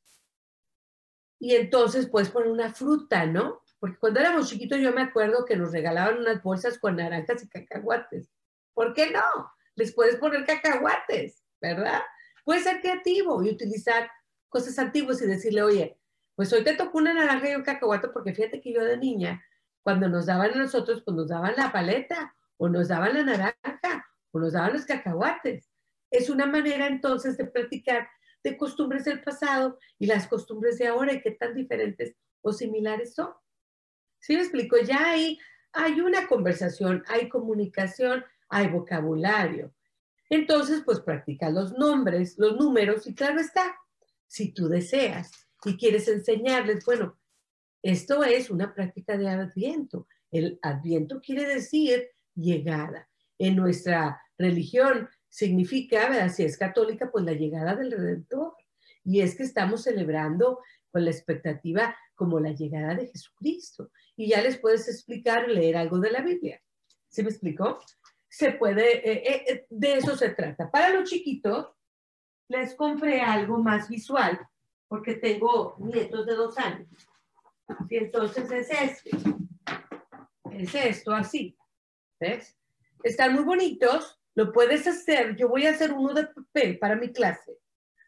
[1.39, 3.61] Y entonces puedes poner una fruta, ¿no?
[3.79, 7.49] Porque cuando éramos chiquitos yo me acuerdo que nos regalaban unas bolsas con naranjas y
[7.49, 8.29] cacahuates.
[8.73, 9.51] ¿Por qué no?
[9.75, 12.01] Les puedes poner cacahuates, ¿verdad?
[12.43, 14.09] Puedes ser creativo y utilizar
[14.49, 15.97] cosas antiguas y decirle, oye,
[16.35, 19.43] pues hoy te tocó una naranja y un cacahuate porque fíjate que yo de niña,
[19.83, 24.07] cuando nos daban a nosotros, pues nos daban la paleta o nos daban la naranja
[24.31, 25.69] o nos daban los cacahuates.
[26.09, 28.07] Es una manera entonces de practicar
[28.43, 33.13] de costumbres del pasado y las costumbres de ahora y qué tan diferentes o similares
[33.13, 33.31] son.
[34.19, 34.77] ¿Sí me explico?
[34.77, 35.39] Ya hay,
[35.73, 39.73] hay una conversación, hay comunicación, hay vocabulario.
[40.31, 43.75] Entonces, pues practica los nombres, los números y claro está,
[44.27, 45.29] si tú deseas
[45.65, 47.19] y quieres enseñarles, bueno,
[47.83, 50.07] esto es una práctica de adviento.
[50.31, 53.09] El adviento quiere decir llegada.
[53.37, 58.53] En nuestra religión significa, si es católica, pues la llegada del Redentor.
[59.03, 60.59] Y es que estamos celebrando
[60.91, 63.91] con la expectativa como la llegada de Jesucristo.
[64.15, 66.61] Y ya les puedes explicar, leer algo de la Biblia.
[67.09, 67.81] ¿Sí me explicó?
[68.31, 70.71] Se puede, eh, eh, eh, de eso se trata.
[70.71, 71.67] Para los chiquitos,
[72.47, 74.39] les compré algo más visual,
[74.87, 76.87] porque tengo nietos de dos años.
[77.89, 79.09] Y entonces es este.
[80.49, 81.57] Es esto, así.
[82.21, 82.57] ¿Ves?
[83.03, 85.35] Están muy bonitos, lo puedes hacer.
[85.35, 87.57] Yo voy a hacer uno de papel para mi clase,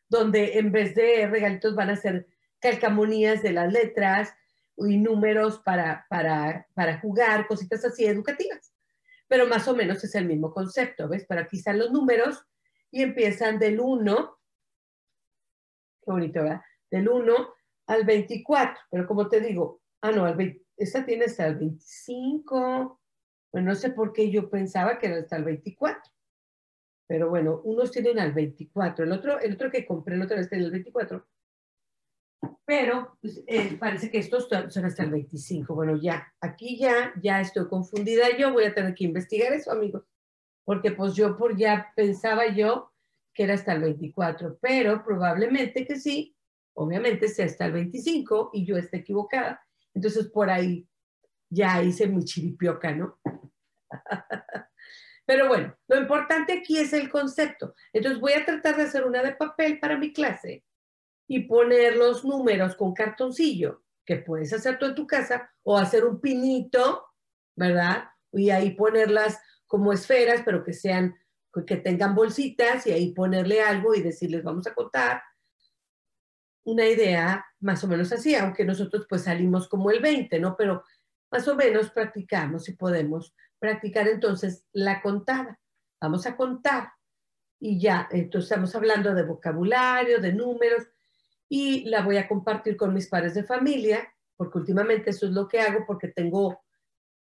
[0.08, 2.28] donde en vez de regalitos van a ser
[2.60, 4.34] calcamonías de las letras
[4.78, 8.73] y números para, para, para jugar, cositas así educativas.
[9.34, 11.26] Pero más o menos es el mismo concepto, ¿ves?
[11.28, 12.46] Pero aquí están los números
[12.92, 14.40] y empiezan del 1,
[16.06, 16.62] qué bonito, ¿verdad?
[16.92, 17.34] Del 1
[17.88, 23.02] al 24, pero como te digo, ah, no, al 20, esta tiene hasta el 25,
[23.52, 26.00] bueno, no sé por qué yo pensaba que era hasta el 24.
[27.08, 29.04] Pero bueno, unos tienen al 24.
[29.04, 31.28] El otro, el otro que compré el otro vez tiene el 24.
[32.66, 35.76] Pero pues, eh, parece que estos son hasta el 25.
[35.76, 38.38] Bueno, ya, aquí ya, ya estoy confundida.
[38.38, 40.04] Yo voy a tener que investigar eso, amigos.
[40.66, 42.92] Porque pues yo por ya pensaba yo
[43.34, 44.58] que era hasta el 24.
[44.62, 46.36] Pero probablemente que sí.
[46.76, 49.64] Obviamente sea hasta el 25 y yo esté equivocada.
[49.94, 50.88] Entonces por ahí
[51.50, 53.20] ya hice mi chiripioca, ¿no?
[55.26, 57.76] Pero bueno, lo importante aquí es el concepto.
[57.94, 60.64] Entonces voy a tratar de hacer una de papel para mi clase
[61.28, 66.06] y poner los números con cartoncillo, que puedes hacer tú en tu casa, o hacer
[66.06, 67.06] un pinito,
[67.56, 68.06] ¿verdad?
[68.32, 71.16] Y ahí ponerlas como esferas, pero que sean,
[71.66, 75.22] que tengan bolsitas y ahí ponerle algo y decirles, vamos a contar.
[76.66, 80.56] Una idea más o menos así, aunque nosotros pues salimos como el 20, ¿no?
[80.58, 80.84] Pero
[81.32, 85.60] más o menos practicamos y podemos practicar entonces la contada.
[86.00, 86.90] Vamos a contar
[87.60, 90.84] y ya, entonces estamos hablando de vocabulario, de números
[91.50, 95.48] y la voy a compartir con mis padres de familia, porque últimamente eso es lo
[95.48, 96.62] que hago porque tengo,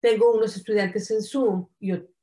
[0.01, 1.67] tengo unos estudiantes en Zoom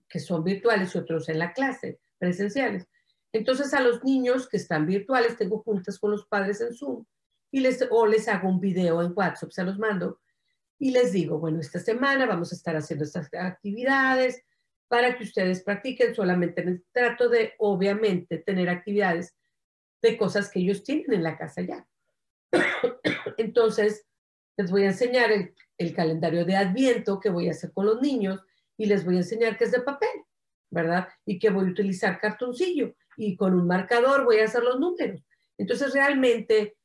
[0.09, 2.87] que son virtuales y otros en la clase, presenciales.
[3.33, 7.05] Entonces a los niños que están virtuales tengo juntas con los padres en Zoom
[7.51, 10.21] y les, o les hago un video en WhatsApp, se los mando
[10.83, 14.43] y les digo, bueno, esta semana vamos a estar haciendo estas actividades
[14.89, 16.13] para que ustedes practiquen.
[16.13, 19.37] Solamente trato de, obviamente, tener actividades
[20.03, 21.87] de cosas que ellos tienen en la casa ya.
[23.39, 24.05] Entonces,
[24.57, 25.55] les voy a enseñar el,
[25.97, 28.41] calendario de Adviento que voy a hacer con los niños
[28.77, 30.11] y les voy a enseñar que es de papel,
[30.71, 31.09] ¿verdad?
[31.27, 35.21] Y que voy a utilizar cartoncillo y con un marcador voy a hacer los números.
[35.59, 36.77] Entonces, realmente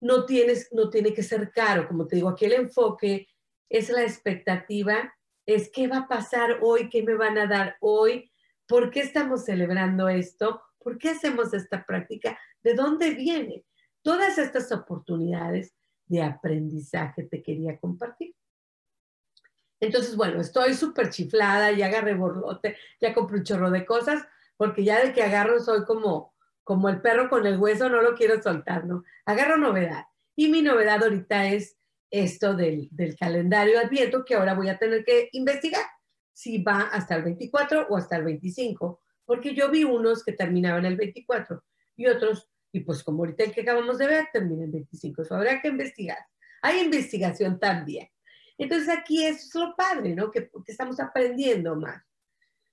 [0.00, 1.86] no, tienes, no tiene que ser caro.
[1.88, 3.28] Como te digo, aquí el enfoque
[3.68, 5.14] es la expectativa,
[5.44, 8.30] es qué va a pasar hoy, qué me van a dar hoy,
[8.66, 13.64] por qué estamos celebrando esto, por qué hacemos esta práctica, de dónde viene.
[14.02, 15.74] Todas estas oportunidades
[16.06, 18.34] de aprendizaje te quería compartir.
[19.80, 24.26] Entonces, bueno, estoy súper chiflada, ya agarré borlote, ya compré un chorro de cosas,
[24.56, 28.14] porque ya de que agarro soy como, como el perro con el hueso, no lo
[28.14, 29.04] quiero soltar, ¿no?
[29.24, 30.04] Agarro novedad.
[30.34, 31.76] Y mi novedad ahorita es
[32.10, 35.84] esto del, calendario adviento que ahora voy a tener que investigar
[36.32, 40.86] si va hasta el 24 o hasta el 25, porque yo vi unos que terminaban
[40.86, 41.62] el 24
[41.96, 45.34] y otros, y pues como ahorita el que acabamos de ver, termina el 25, eso
[45.34, 46.16] habrá que investigar.
[46.62, 48.08] Hay investigación también.
[48.56, 50.30] Entonces aquí eso es lo padre, ¿no?
[50.30, 52.02] Que, que estamos aprendiendo más.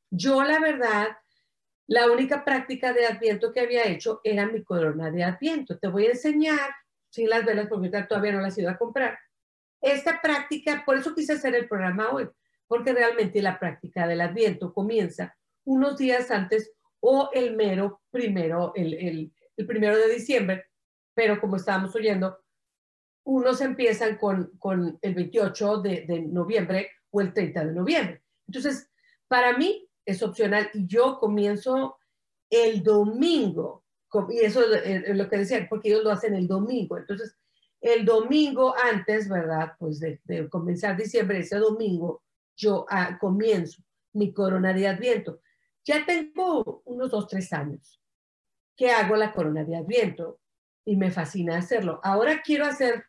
[0.10, 1.10] Yo la verdad,
[1.88, 5.78] la única práctica de adviento que había hecho era mi corona de adviento.
[5.78, 6.74] Te voy a enseñar
[7.10, 9.20] sin las velas porque todavía no las he ido a comprar
[9.82, 12.30] esta práctica, por eso quise hacer el programa hoy,
[12.66, 15.36] porque realmente la práctica del Adviento comienza
[15.66, 19.32] unos días antes o el mero primero, el,
[19.68, 20.66] primero de diciembre,
[21.14, 22.38] pero como estábamos oyendo,
[23.26, 28.24] unos empiezan con, con el 28 de, de, noviembre o el 30 de noviembre.
[28.48, 28.90] Entonces,
[29.28, 31.98] para mí es opcional y yo comienzo
[32.50, 33.84] el domingo,
[34.30, 36.98] y eso es lo que decían, porque ellos lo hacen el domingo.
[36.98, 37.36] Entonces,
[37.82, 39.74] el domingo antes, ¿verdad?
[39.78, 42.24] Pues de, comenzar diciembre, ese domingo,
[42.56, 45.40] yo ah, comienzo mi corona de Adviento.
[45.86, 48.02] Ya tengo unos dos, tres años
[48.76, 50.40] que hago la corona de Adviento
[50.84, 52.00] y me fascina hacerlo.
[52.04, 53.06] Ahora quiero hacer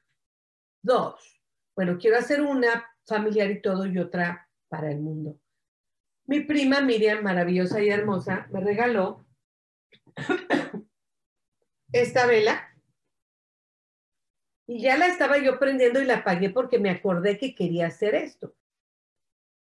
[0.83, 1.43] dos.
[1.75, 5.41] Bueno, quiero hacer una familiar y todo y otra para el mundo.
[6.27, 9.25] Mi prima Miriam, maravillosa y hermosa, me regaló
[11.93, 12.77] esta vela
[14.67, 18.15] y ya la estaba yo prendiendo y la apagué porque me acordé que quería hacer
[18.15, 18.55] esto.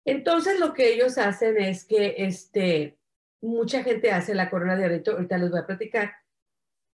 [0.06, 2.98] Entonces lo que ellos hacen es que este,
[3.44, 6.12] mucha gente hace la corona de arito, ahorita les voy a platicar.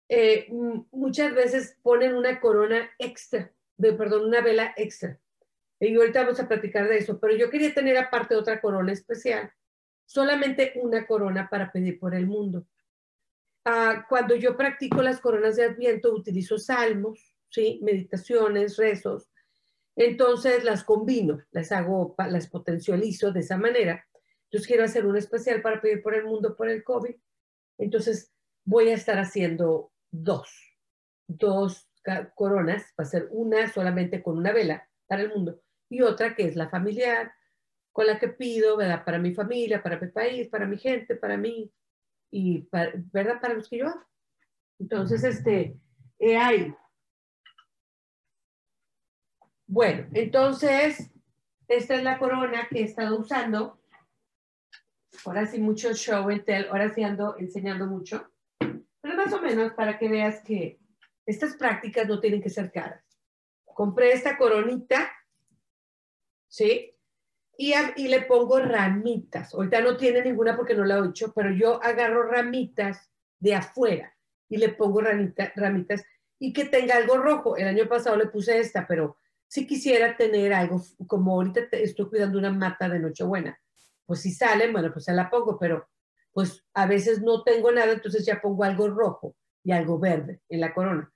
[0.08, 0.48] Eh,
[0.92, 5.20] muchas veces ponen una corona extra de, perdón, una vela extra.
[5.80, 9.52] Y ahorita vamos a platicar de eso, pero yo quería tener aparte otra corona especial,
[10.06, 12.66] solamente una corona para pedir por el mundo.
[13.66, 17.80] Ah, cuando yo practico las coronas de Adviento, utilizo salmos, ¿sí?
[17.84, 19.28] meditaciones, rezos.
[19.96, 24.06] Entonces las combino, las hago, las potencializo de esa manera.
[24.56, 27.14] Entonces quiero hacer un especial para pedir por el mundo por el COVID.
[27.78, 28.34] Entonces
[28.64, 30.50] voy a estar haciendo dos,
[31.28, 31.90] dos
[32.36, 36.48] coronas, va a ser una solamente con una vela para el mundo y otra que
[36.48, 37.34] es la familiar,
[37.92, 39.04] con la que pido, ¿verdad?
[39.04, 41.70] Para mi familia, para mi país, para mi gente, para mí
[42.32, 43.42] y, para, ¿verdad?
[43.42, 44.06] Para los que yo hago.
[44.80, 45.78] Entonces, este,
[46.18, 46.74] he ahí.
[49.68, 51.12] Bueno, entonces,
[51.68, 53.82] esta es la corona que he estado usando.
[55.26, 56.68] Ahora sí, mucho show and tell.
[56.68, 58.32] Ahora sí ando enseñando mucho.
[58.60, 60.80] Pero más o menos para que veas que
[61.26, 63.04] estas prácticas no tienen que ser caras.
[63.66, 65.12] Compré esta coronita,
[66.48, 66.96] ¿sí?
[67.58, 69.54] Y, y, le pongo ramitas.
[69.54, 74.14] Ahorita no tiene ninguna porque no la he hecho, pero yo agarro ramitas de afuera
[74.50, 76.04] y le pongo ramitas
[76.40, 77.58] y que tenga algo rojo.
[77.58, 79.18] El año pasado le puse esta, pero
[79.48, 83.60] si quisiera tener algo, como ahorita estoy cuidando una mata de Nochebuena,
[84.06, 85.88] pues si sale, bueno, pues se la pongo, pero
[86.32, 90.60] pues a veces no tengo nada, entonces ya pongo algo rojo y algo verde en
[90.60, 91.12] la corona.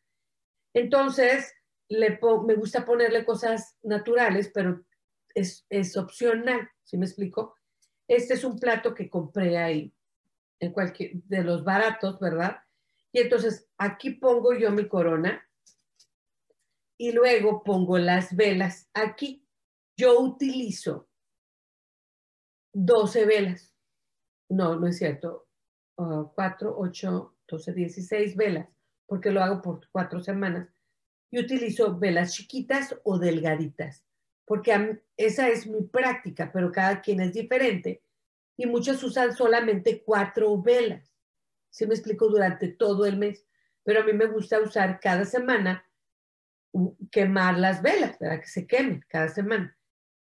[0.73, 1.53] Entonces,
[1.89, 4.85] le me gusta ponerle cosas naturales, pero
[5.33, 7.55] es, es opcional, ¿sí me explico?
[8.07, 9.93] Este es un plato que compré ahí,
[10.59, 12.57] en cualquier, de los baratos, ¿verdad?
[13.11, 15.45] Y entonces aquí pongo yo mi corona
[16.97, 19.45] y luego pongo las velas aquí.
[19.97, 21.08] Yo utilizo
[22.73, 23.73] 12 velas.
[24.49, 25.47] No, no es cierto.
[25.95, 28.69] 4, 8, 12, 16 velas,
[29.05, 30.69] porque lo hago por cuatro semanas.
[31.31, 34.03] Y utilizo velas chiquitas o delgaditas,
[34.45, 38.01] porque esa es mi práctica, pero cada quien es diferente.
[38.57, 41.13] Y muchos usan solamente cuatro velas.
[41.69, 43.45] Si me explico durante todo el mes.
[43.83, 45.85] Pero a mí me gusta usar cada semana
[47.11, 49.75] quemar las velas, para que se quemen cada semana.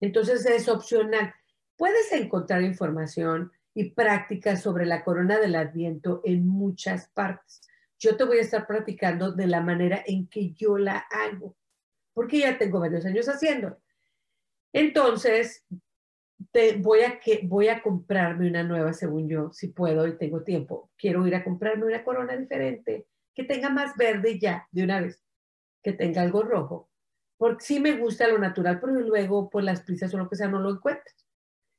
[0.02, 1.34] Entonces es opcional.
[1.78, 7.62] Puedes encontrar información y prácticas sobre la corona del adviento en muchas partes.
[8.00, 11.56] Yo te voy a estar practicando de la manera en que yo la hago,
[12.14, 13.78] porque ya tengo varios años haciendo.
[14.72, 15.66] Entonces,
[16.52, 20.44] te voy a que voy a comprarme una nueva según yo, si puedo y tengo
[20.44, 20.92] tiempo.
[20.98, 25.22] Quiero ir a comprarme una corona diferente que tenga más verde ya de una vez
[25.84, 26.90] que tenga algo rojo.
[27.38, 30.48] Porque sí me gusta lo natural, pero luego por las prisas o lo que sea
[30.48, 31.25] no lo encuentras.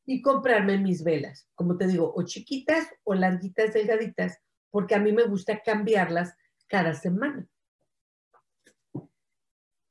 [0.07, 4.39] Y comprarme mis velas, como te digo, o chiquitas o larguitas, delgaditas,
[4.71, 6.35] porque a mí me gusta cambiarlas
[6.69, 7.47] cada semana.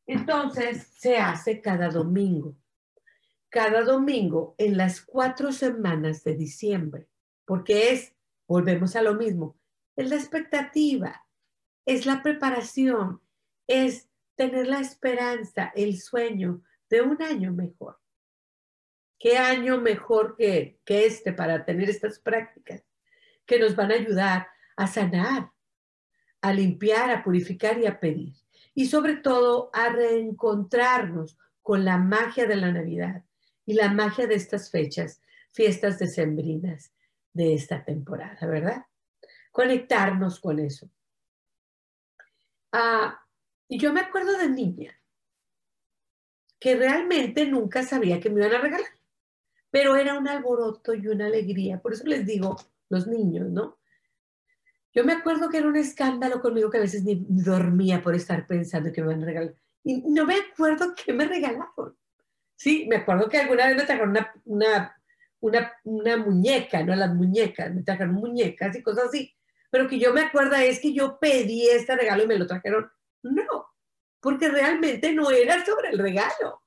[0.07, 2.55] Entonces se hace cada domingo.
[3.49, 7.07] Cada domingo en las cuatro semanas de diciembre,
[7.45, 8.13] porque es,
[8.47, 9.57] volvemos a lo mismo,
[9.95, 11.25] es la expectativa,
[11.85, 13.21] es la preparación,
[13.67, 17.97] es tener la esperanza, el sueño de un año mejor.
[19.19, 22.83] ¿Qué año mejor que, este para tener estas prácticas
[23.45, 25.51] que nos van a ayudar a sanar,
[26.41, 28.35] a limpiar, a purificar y a pedir?
[28.73, 33.23] Y sobre todo a reencontrarnos con la magia de la Navidad
[33.65, 36.93] y la magia de estas fechas, fiestas decembrinas
[37.33, 38.85] de esta temporada, ¿verdad?
[39.51, 40.89] Conectarnos con eso.
[42.71, 43.25] Ah,
[43.67, 44.99] y yo me acuerdo de niña
[46.59, 48.89] que realmente nunca sabía que me iban a regalar,
[49.75, 51.81] pero era un alboroto y una alegría.
[51.81, 52.55] Por eso les digo,
[52.87, 53.77] los niños, ¿no?
[54.93, 58.47] Yo me acuerdo que era un escándalo conmigo que a veces ni dormía por estar
[58.47, 59.55] pensando que me iban a regalar.
[59.83, 61.93] Y no me acuerdo qué me regalaron.
[62.55, 65.01] Sí, me acuerdo que alguna vez me trajeron una, una,
[65.41, 66.95] una, una muñeca, ¿no?
[66.95, 69.35] Las muñecas, me trajeron muñecas y cosas así.
[69.69, 72.89] Pero que yo me acuerdo es que yo pedí este regalo y me lo trajeron
[73.23, 73.67] no,
[74.21, 76.61] porque realmente no era sobre el regalo,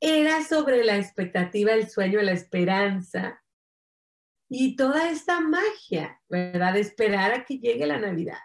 [0.00, 3.42] era sobre la expectativa, el sueño, la esperanza
[4.48, 6.74] y toda esta magia, ¿verdad?
[6.74, 8.38] De esperar a que llegue la Navidad.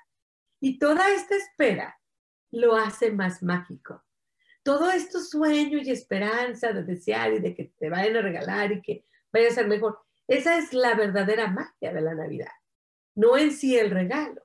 [0.59, 1.99] Y toda esta espera
[2.51, 4.03] lo hace más mágico.
[4.63, 8.81] Todo esto sueño y esperanza de desear y de que te vayan a regalar y
[8.81, 12.51] que vaya a ser mejor, esa es la verdadera magia de la Navidad,
[13.15, 14.43] no en sí el regalo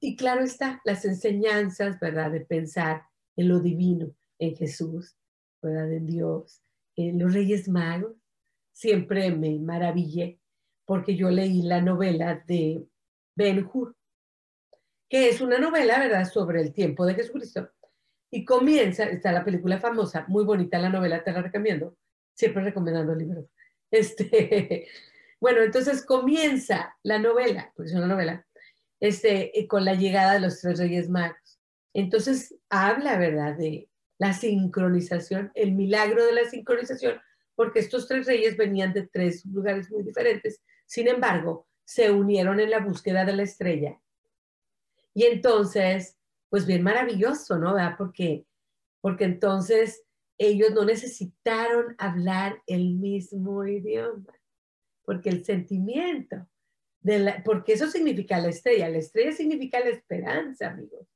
[0.00, 2.30] y claro está, las enseñanzas, ¿verdad?
[2.30, 3.04] De pensar
[3.36, 5.16] en lo divino, en Jesús,
[5.64, 5.92] ¿verdad?
[5.92, 6.62] En Dios,
[6.96, 8.16] en los Reyes Magos.
[8.72, 10.40] Siempre me maravillé
[10.84, 12.84] porque yo leí la novela de
[13.36, 13.96] Ben Hur,
[15.08, 17.70] que es una novela, ¿verdad?, sobre el tiempo de Jesucristo.
[18.30, 21.96] Y comienza, está la película famosa, muy bonita la novela, te la recomiendo,
[22.34, 23.46] siempre recomendando libros.
[23.90, 24.88] Este,
[25.40, 28.44] bueno, entonces comienza la novela, porque es una novela,
[28.98, 31.60] este, eh, con la llegada de los tres reyes magos.
[31.92, 33.88] Entonces habla, ¿verdad?, de
[34.24, 37.20] la sincronización, el milagro de la sincronización,
[37.54, 40.62] porque estos tres reyes venían de tres lugares muy diferentes.
[40.86, 44.00] Sin embargo, se unieron en la búsqueda de la estrella.
[45.12, 46.16] Y entonces,
[46.48, 47.74] pues bien maravilloso, ¿no?
[47.74, 47.96] ¿Verdad?
[47.98, 48.46] Porque,
[49.02, 50.02] porque entonces
[50.38, 54.32] ellos no necesitaron hablar el mismo idioma,
[55.04, 56.48] porque el sentimiento,
[57.02, 61.06] de la, porque eso significa la estrella, la estrella significa la esperanza, amigos.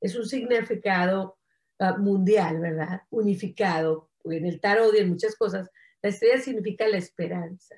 [0.00, 1.37] Es un significado
[1.80, 3.02] uh, mundial, ¿verdad?
[3.10, 4.10] Unificado.
[4.24, 5.70] En el tarot y en muchas cosas,
[6.02, 7.76] la estrella significa la esperanza,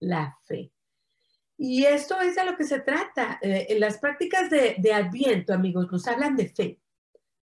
[0.00, 0.72] la fe.
[1.56, 3.38] Y esto es a lo que se trata.
[3.40, 6.80] Eh, en las prácticas de, de Adviento, amigos, nos hablan de fe,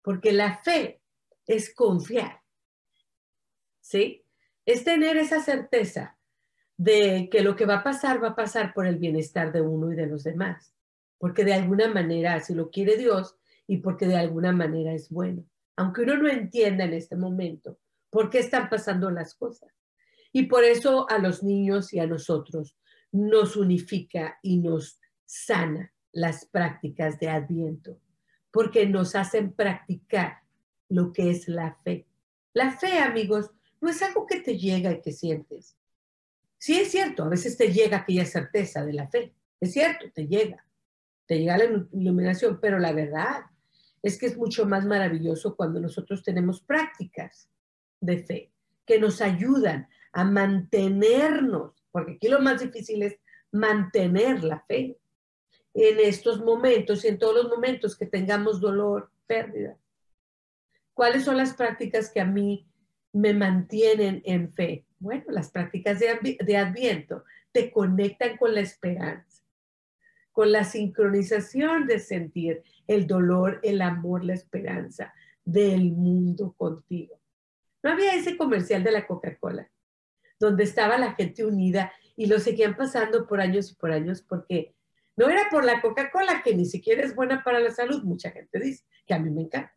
[0.02, 1.02] porque la fe
[1.46, 2.42] es confiar,
[3.82, 4.24] ¿sí?
[4.66, 6.18] Es tener esa certeza
[6.78, 9.92] de que lo que va a pasar va a pasar por el bienestar de uno
[9.92, 10.74] y de los demás,
[11.18, 13.36] porque de alguna manera así lo quiere Dios
[13.68, 15.44] y porque de alguna manera es bueno,
[15.80, 19.72] aunque uno no entienda en este momento por qué están pasando las cosas.
[20.34, 22.76] Y por eso a los niños y a nosotros
[23.14, 27.98] nos unifica y nos sana las prácticas de Adviento,
[28.52, 30.40] porque nos hacen practicar
[30.90, 32.06] lo que es la fe.
[32.52, 33.50] La fe, amigos,
[33.80, 35.78] no es algo que te llega y que sientes.
[36.58, 39.34] Sí es cierto, a veces te llega aquella certeza de la fe.
[39.62, 40.66] Es cierto, te llega.
[41.26, 41.64] Te llega la
[41.94, 43.46] iluminación, pero la verdad
[44.02, 47.50] es que es mucho más maravilloso cuando nosotros tenemos prácticas
[48.00, 48.52] de fe
[48.86, 53.18] que nos ayudan a mantenernos porque aquí lo más difícil es
[53.52, 54.98] mantener la fe
[55.74, 59.78] en estos momentos y en todos los momentos que tengamos dolor, pérdida.
[60.94, 62.68] ¿Cuáles son las prácticas que a mí
[63.14, 64.86] me mantienen en fe?
[65.00, 69.44] Bueno, las prácticas de, Adviento te conectan con la esperanza,
[70.32, 75.14] con la sincronización de sentir el dolor, el amor, la esperanza
[75.46, 77.22] del mundo contigo.
[77.84, 79.70] No había ese comercial de la Coca-Cola
[80.40, 84.74] donde estaba la gente unida y lo seguían pasando por años y por años porque
[85.16, 88.60] no era por la Coca-Cola, que ni siquiera es buena para la salud, mucha gente
[88.60, 89.76] dice, que a mí me encanta.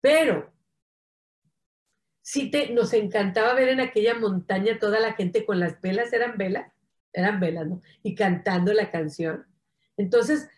[0.00, 0.52] Pero
[2.20, 6.36] sí te, nos encantaba ver en aquella montaña toda la gente con las velas, eran
[6.36, 6.70] velas,
[7.12, 7.80] eran velas, ¿no?
[8.02, 9.46] Y cantando la canción.
[9.96, 10.48] Entonces,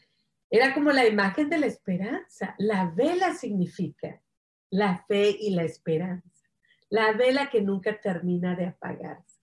[0.54, 2.54] era como la imagen de la esperanza.
[2.58, 4.22] La vela significa
[4.70, 6.48] la fe y la esperanza.
[6.90, 9.40] La vela que nunca termina de apagarse.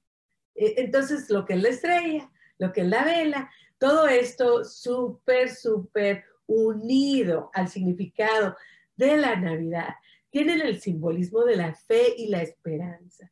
[0.55, 5.49] E, entonces, lo que es la estrella, lo que es la vela, todo esto súper,
[5.49, 8.55] súper unido al significado
[8.95, 9.95] de la Navidad,
[10.29, 13.29] tienen el simbolismo de la fe y la esperanza.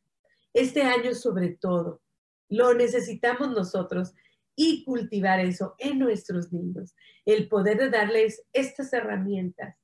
[0.52, 2.02] Este año sobre todo,
[2.50, 4.12] lo necesitamos nosotros
[4.62, 6.94] y cultivar eso en nuestros niños,
[7.24, 9.74] el poder de darles estas herramientas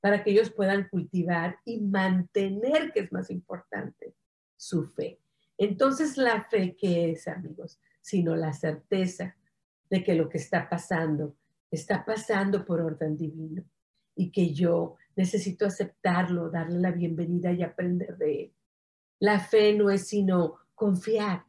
[0.00, 4.14] para que ellos puedan cultivar y mantener, que es más importante,
[4.56, 5.20] su fe.
[5.58, 7.78] Entonces, la fe, ¿qué es, amigos?
[8.00, 9.36] Sino la certeza
[9.90, 11.36] de que lo que está pasando
[11.70, 13.62] está pasando por orden divino
[14.16, 18.52] y que yo necesito aceptarlo, darle la bienvenida y aprender de él.
[19.18, 21.44] La fe no es sino confiar,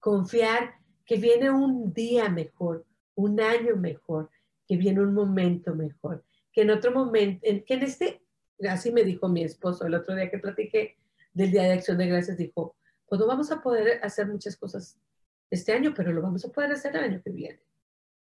[0.00, 0.77] confiar
[1.08, 2.84] que viene un día mejor,
[3.14, 4.30] un año mejor,
[4.66, 8.22] que viene un momento mejor, que en otro momento, que en este,
[8.68, 10.98] así me dijo mi esposo el otro día que platiqué
[11.32, 12.76] del Día de Acción de Gracias, dijo,
[13.08, 14.98] pues no vamos a poder hacer muchas cosas
[15.50, 17.60] este año, pero lo vamos a poder hacer el año que viene.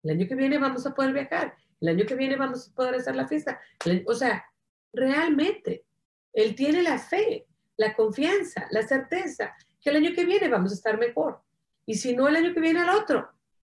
[0.01, 2.95] El año que viene vamos a poder viajar, el año que viene vamos a poder
[2.95, 3.61] hacer la fiesta.
[4.07, 4.45] O sea,
[4.91, 5.85] realmente,
[6.33, 7.45] él tiene la fe,
[7.77, 11.39] la confianza, la certeza que el año que viene vamos a estar mejor.
[11.85, 13.29] Y si no, el año que viene al otro.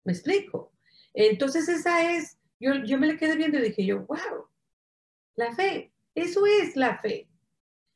[0.04, 0.72] ¿Me explico?
[1.14, 4.48] Entonces esa es, yo, yo me le quedé viendo y dije yo, wow,
[5.34, 7.28] la fe, eso es la fe.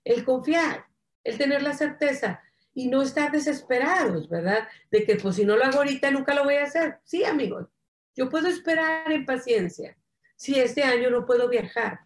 [0.05, 0.87] El confiar,
[1.23, 2.43] el tener la certeza
[2.75, 4.69] y no estar desesperados, ¿verdad?
[4.91, 6.99] De que pues si no lo hago ahorita nunca lo voy a hacer.
[7.05, 7.69] Sí, amigos,
[8.17, 9.97] yo puedo esperar en paciencia.
[10.37, 12.01] Si este año no puedo viajar,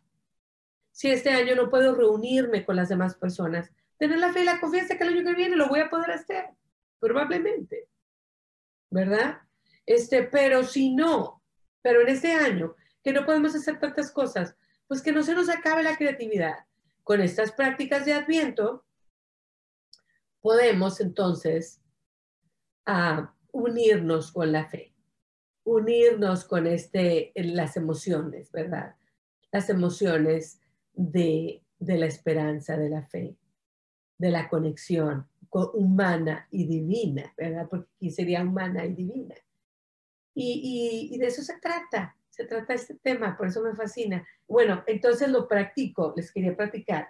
[0.91, 4.61] si este año no puedo reunirme con las demás personas, tener la fe y la
[4.61, 6.47] confianza que el año que viene lo voy a poder hacer,
[7.01, 7.89] probablemente,
[8.95, 9.39] ¿verdad?
[9.87, 11.43] Este, pero si no,
[11.83, 15.49] pero en este año que no podemos hacer tantas cosas, pues que no se nos
[15.49, 16.67] acabe la creatividad.
[17.03, 18.87] Con estas prácticas de Adviento,
[20.41, 21.83] podemos entonces
[23.53, 24.95] unirnos con la fe,
[25.65, 28.95] unirnos con este, las emociones, ¿verdad?
[29.53, 30.61] Las emociones
[30.93, 33.37] de de la esperanza, de la fe,
[34.19, 37.69] de la conexión humana y divina, ¿verdad?
[37.69, 39.35] Porque aquí sería humana y divina.
[40.35, 44.27] Y, y, de eso se trata, se trata este tema, por eso me fascina.
[44.49, 47.09] Bueno, entonces lo practico, les quería practicar,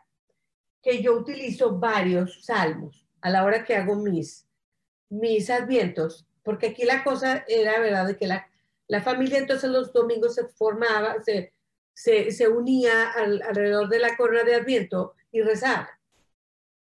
[0.83, 4.47] que yo utilizo varios salmos a la hora que hago mis,
[5.09, 8.47] mis advientos, porque aquí la cosa era, ¿verdad?, de que la,
[8.89, 11.55] la familia entonces los domingos se formaba, se,
[11.95, 15.94] se, se unía alrededor de la corona de adviento y rezaba.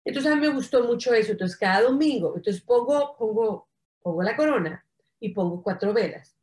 [0.03, 1.33] Entonces a mí me gustó mucho eso.
[1.33, 3.67] Entonces cada domingo, entonces pongo, pongo,
[4.01, 4.85] pongo la corona
[5.19, 6.35] y pongo cuatro velas.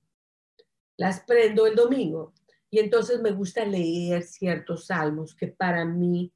[0.96, 2.32] Las prendo el domingo
[2.70, 6.32] y entonces me gusta leer ciertos salmos que para mí,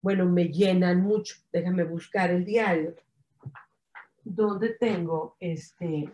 [0.00, 1.36] bueno, me llenan mucho.
[1.52, 2.94] Déjame buscar el diario
[4.22, 6.10] donde tengo este,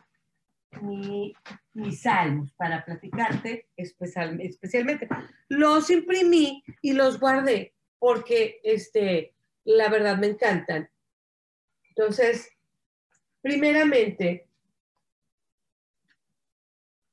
[1.75, 5.09] mis salmos para platicarte especialmente.
[5.49, 9.35] Los imprimí y los guardé porque este,
[9.65, 10.91] la verdad me encantan.
[11.89, 12.51] Entonces,
[13.41, 14.49] primeramente,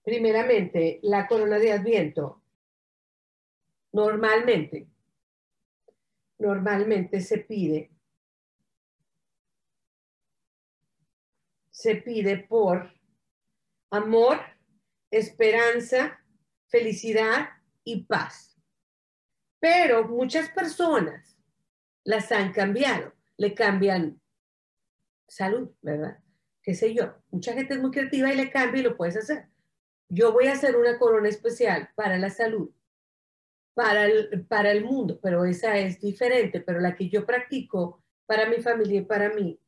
[0.04, 2.42] primeramente, la corona de Adviento,
[3.92, 4.88] normalmente,
[6.38, 7.92] normalmente se pide,
[11.70, 12.94] se pide por
[13.92, 14.40] amor,
[15.12, 16.24] esperanza,
[16.68, 17.50] felicidad
[17.84, 18.58] y paz.
[19.60, 21.39] Pero muchas personas
[22.10, 24.20] las han cambiado, le cambian
[25.28, 26.18] salud, ¿verdad?
[26.64, 27.14] ¿Qué sé yo?
[27.30, 29.46] Mucha gente es muy creativa y le cambia y lo puedes hacer.
[30.08, 32.72] Yo voy a hacer una corona especial para la salud,
[33.76, 38.50] para el, para el mundo, pero esa es diferente, pero la que yo practico para
[38.50, 39.60] mi familia y para mí,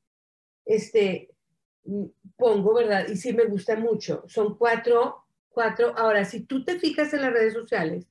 [0.66, 1.36] este,
[1.84, 2.06] mm,
[2.38, 3.08] pongo, ¿verdad?
[3.08, 4.24] Y sí me gusta mucho.
[4.28, 5.94] Son cuatro, cuatro.
[5.96, 8.08] Ahora, si tú te fijas en las redes sociales,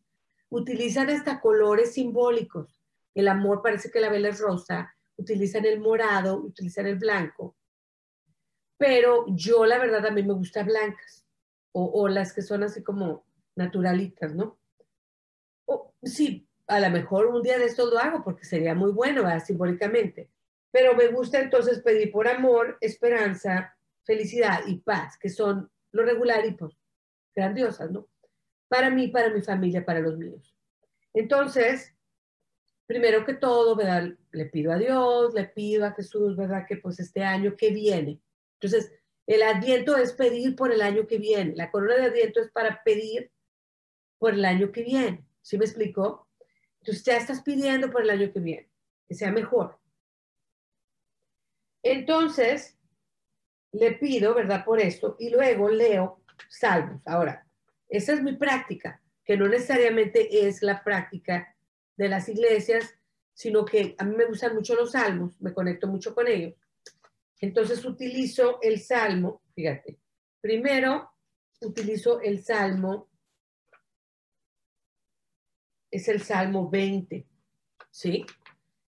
[0.51, 2.80] utilizan hasta colores simbólicos.
[3.15, 7.57] El amor parece que la vela es rosa, utilizan el morado, utilizan el blanco.
[8.79, 11.27] Pero yo, la verdad, a mí me gustan blancas
[11.73, 14.59] o, las que son así como naturalitas, ¿no?
[15.67, 19.23] O, sí, a lo mejor un día de esto lo hago porque sería muy bueno,
[19.23, 19.45] ¿verdad?
[19.45, 20.31] simbólicamente.
[20.73, 26.45] Pero me gusta entonces pedir por amor, esperanza, felicidad y paz, que son lo regular
[26.47, 26.77] y pues
[27.35, 28.09] grandiosas, ¿no?
[28.69, 30.57] Para mí, para mi familia, para los míos.
[31.13, 31.95] Entonces,
[32.91, 34.09] primero que todo, ¿verdad?
[34.33, 36.67] Le pido a Dios, le pido a Jesús, ¿verdad?
[36.67, 38.21] Que pues este año que viene.
[38.55, 38.93] Entonces,
[39.29, 41.55] el adviento es pedir por el año que viene.
[41.55, 43.31] La corona de adviento es para pedir
[44.19, 45.25] por el año que viene.
[45.41, 46.27] ¿Sí me explicó?
[46.81, 48.69] Entonces ya estás pidiendo por el año que viene,
[49.07, 49.79] que sea mejor.
[51.85, 52.77] Entonces,
[53.71, 54.65] le pido, ¿verdad?
[54.65, 57.01] Por esto, y luego leo salmos.
[57.07, 57.47] Ahora,
[57.89, 61.50] esa es mi práctica, que no necesariamente es la práctica
[62.01, 62.95] de las iglesias,
[63.35, 66.55] sino que a mí me gustan mucho los salmos, me conecto mucho con ellos.
[67.41, 69.99] Entonces utilizo el salmo, fíjate,
[70.41, 71.11] primero
[71.61, 73.11] utilizo el salmo,
[75.91, 77.27] es el salmo 20,
[77.91, 78.25] ¿sí?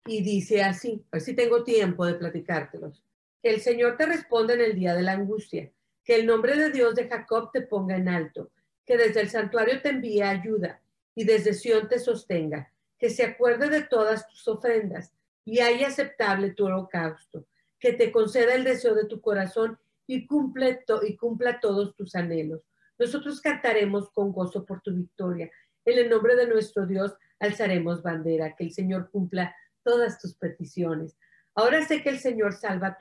[0.05, 3.05] Y dice así, a ver si tengo tiempo de platicártelos.
[3.41, 5.71] Que el Señor te responda en el día de la angustia,
[6.03, 8.51] que el nombre de Dios de Jacob te ponga en alto,
[8.85, 10.83] que desde el santuario te envíe ayuda
[11.15, 15.13] y desde Sión te sostenga, que se acuerde de todas tus ofrendas
[15.45, 17.47] y haya aceptable tu holocausto,
[17.79, 22.63] que te conceda el deseo de tu corazón y, cumple y cumpla todos tus anhelos.
[22.99, 25.51] Nosotros cantaremos con gozo por tu victoria.
[25.85, 31.17] En el nombre de nuestro Dios alzaremos bandera, que el Señor cumpla todas tus peticiones.
[31.55, 32.97] Ahora sé que el Señor salva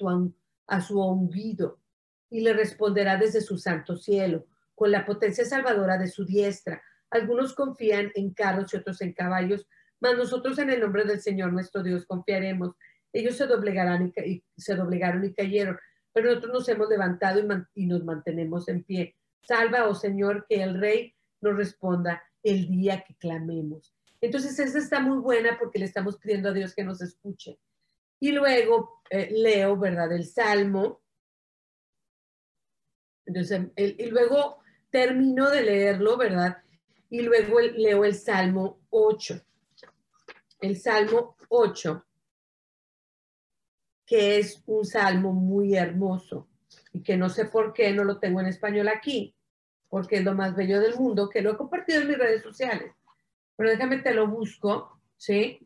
[0.67, 1.79] a su ungido
[2.29, 6.81] y le responderá desde su santo cielo, con la potencia salvadora de su diestra.
[7.09, 9.67] Algunos confían en carros y otros en caballos,
[9.99, 12.75] mas nosotros en el nombre del Señor nuestro Dios confiaremos.
[13.13, 15.77] Ellos se doblegarán y, se doblegaron y cayeron,
[16.13, 19.15] pero nosotros nos hemos levantado y, y nos mantenemos en pie.
[19.41, 23.95] Salva, oh Señor, que el Rey nos responda el día que clamemos.
[24.21, 27.59] Entonces, esa está muy buena porque le estamos pidiendo a Dios que nos escuche.
[28.19, 30.11] Y luego eh, leo, ¿verdad?
[30.11, 31.03] El Salmo.
[33.25, 36.57] Entonces, y luego termino de leerlo, ¿verdad?
[37.09, 39.41] Y luego leo el Salmo 8.
[40.65, 42.03] El Salmo 8,
[44.03, 46.49] que es un salmo muy hermoso
[46.91, 49.35] y que no sé por qué no lo tengo en español aquí,
[49.87, 52.91] porque es lo más bello del mundo, que lo he compartido en mis redes sociales.
[53.55, 55.59] Pero déjame te lo busco, ¿sí?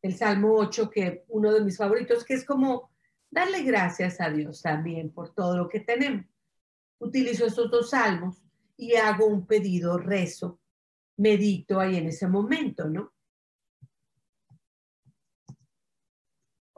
[0.00, 2.92] el Salmo 8, que uno de mis favoritos, que es como
[3.28, 6.24] darle gracias a Dios también por todo lo que tenemos.
[7.00, 8.44] Utilizo estos dos salmos
[8.76, 10.60] y hago un pedido, rezo,
[11.16, 13.12] medito ahí en ese momento, ¿no?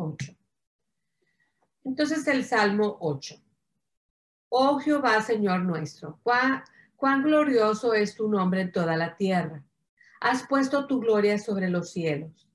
[0.00, 0.36] 8.
[1.84, 3.36] Entonces el Salmo 8.
[4.48, 6.64] Oh Jehová, Señor nuestro, cuán,
[6.96, 9.64] cuán glorioso es tu nombre en toda la tierra.
[10.20, 12.48] Has puesto tu gloria sobre los cielos.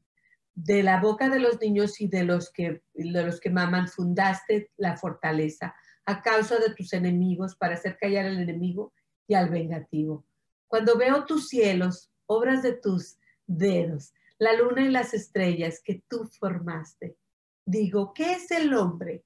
[0.53, 4.71] De la boca de los niños y de los que, de los que maman fundaste
[4.77, 5.75] la fortaleza
[6.05, 8.93] a causa de tus enemigos para hacer callar al enemigo
[9.27, 10.25] y al vengativo.
[10.67, 13.17] Cuando veo tus cielos, obras de tus
[13.47, 17.17] dedos, la luna y las estrellas que tú formaste,
[17.65, 19.23] digo, ¿qué es el hombre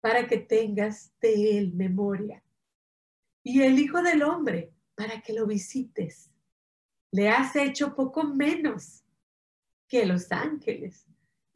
[0.00, 2.42] para que tengas de él memoria?
[3.42, 6.30] Y el Hijo del Hombre para que lo visites.
[7.12, 9.04] Le has hecho poco menos
[9.86, 11.06] que los ángeles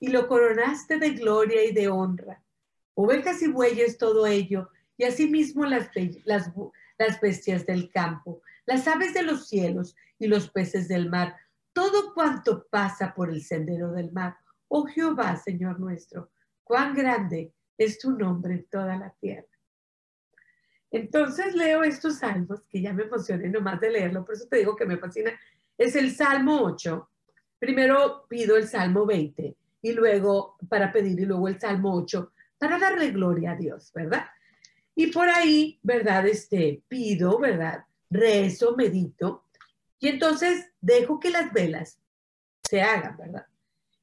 [0.00, 2.42] y lo coronaste de gloria y de honra.
[2.94, 5.90] Ovejas y bueyes, todo ello, y asimismo las,
[6.24, 6.50] las,
[6.98, 11.36] las bestias del campo, las aves de los cielos y los peces del mar,
[11.72, 14.36] todo cuanto pasa por el sendero del mar.
[14.74, 16.30] Oh Jehová, Señor nuestro,
[16.64, 19.46] cuán grande es tu nombre en toda la tierra.
[20.90, 24.74] Entonces leo estos salmos, que ya me emocioné nomás de leerlo, por eso te digo
[24.74, 25.30] que me fascina.
[25.76, 27.06] Es el Salmo 8.
[27.58, 32.78] Primero pido el Salmo 20 y luego para pedir y luego el Salmo 8 para
[32.78, 34.24] darle gloria a Dios, ¿verdad?
[34.94, 36.26] Y por ahí, ¿verdad?
[36.26, 37.84] Este, pido, ¿verdad?
[38.08, 39.44] Rezo, medito
[39.98, 41.98] y entonces dejo que las velas
[42.62, 43.46] se hagan, ¿verdad?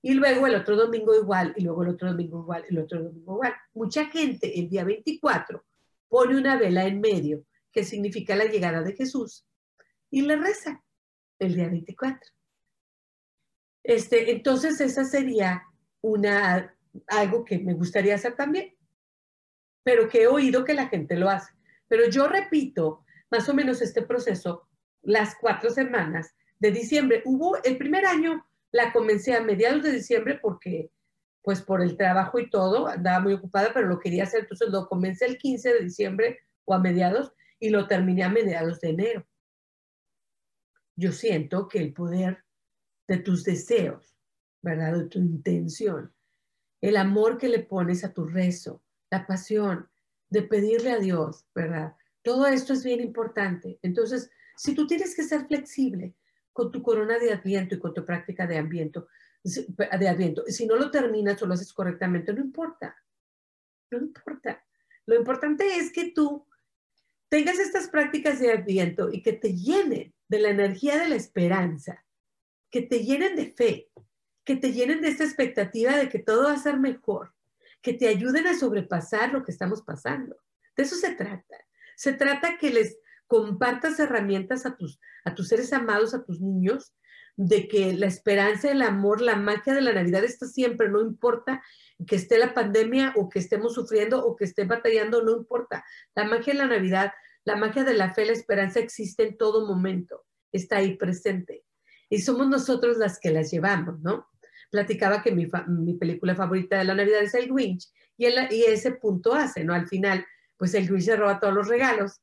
[0.02, 3.34] Y luego el otro domingo igual, y luego el otro domingo igual, el otro domingo
[3.34, 3.54] igual.
[3.74, 5.64] Mucha gente el día 24
[6.08, 9.45] pone una vela en medio, que significa la llegada de Jesús,
[10.10, 10.84] y le reza
[11.38, 12.32] el día 24.
[13.84, 15.64] Este, entonces esa sería
[16.02, 16.76] una,
[17.08, 18.76] algo que me gustaría hacer también,
[19.84, 21.54] pero que he oído que la gente lo hace.
[21.88, 24.68] Pero yo repito más o menos este proceso
[25.02, 27.22] las cuatro semanas de diciembre.
[27.26, 30.91] Hubo el primer año, la comencé a mediados de diciembre porque,
[31.41, 34.88] pues por el trabajo y todo, andaba muy ocupada, pero lo quería hacer, entonces lo
[34.88, 39.28] comencé el 15 de diciembre o a mediados y lo terminé a mediados de enero.
[40.95, 42.43] Yo siento que el poder
[43.07, 44.15] de tus deseos,
[44.61, 44.93] ¿verdad?
[44.93, 46.13] De tu intención,
[46.82, 49.89] el amor que le pones a tu rezo, la pasión
[50.30, 51.95] de pedirle a Dios, ¿verdad?
[52.22, 53.80] Todo esto es bien importante.
[53.82, 56.13] Entonces, si tú tienes que ser flexible
[56.60, 59.07] con tu corona de adviento y con tu práctica de adviento,
[59.41, 62.97] de adviento, si no lo terminas o lo haces correctamente, no importa.
[63.89, 64.62] No importa.
[65.05, 66.45] Lo importante es que tú
[67.30, 72.03] tengas estas prácticas de adviento y que te llenen de la energía de la esperanza,
[72.70, 73.89] que te llenen de fe,
[74.43, 77.34] que te llenen de esta expectativa de que todo va a ser mejor,
[77.82, 80.36] que te ayuden a sobrepasar lo que estamos pasando.
[80.76, 81.55] De eso se trata.
[81.95, 82.97] Se trata que les
[83.30, 86.96] compartas herramientas a tus, a tus seres amados, a tus niños,
[87.38, 91.64] de que la esperanza, el amor, la magia de la Navidad está siempre, no importa
[92.08, 95.86] que esté la pandemia o que estemos sufriendo o que esté batallando, no importa.
[96.16, 97.14] La magia de la Navidad,
[97.46, 101.64] la magia de la fe, la esperanza existe en todo momento, está ahí presente.
[102.10, 104.28] Y somos nosotros las que las llevamos, ¿no?
[104.72, 105.46] Platicaba que mi,
[105.98, 109.76] película favorita de la Navidad es El Grinch y, y ese punto hace, ¿no?
[109.76, 110.26] Al final,
[110.58, 112.22] pues el Grinch se roba todos los regalos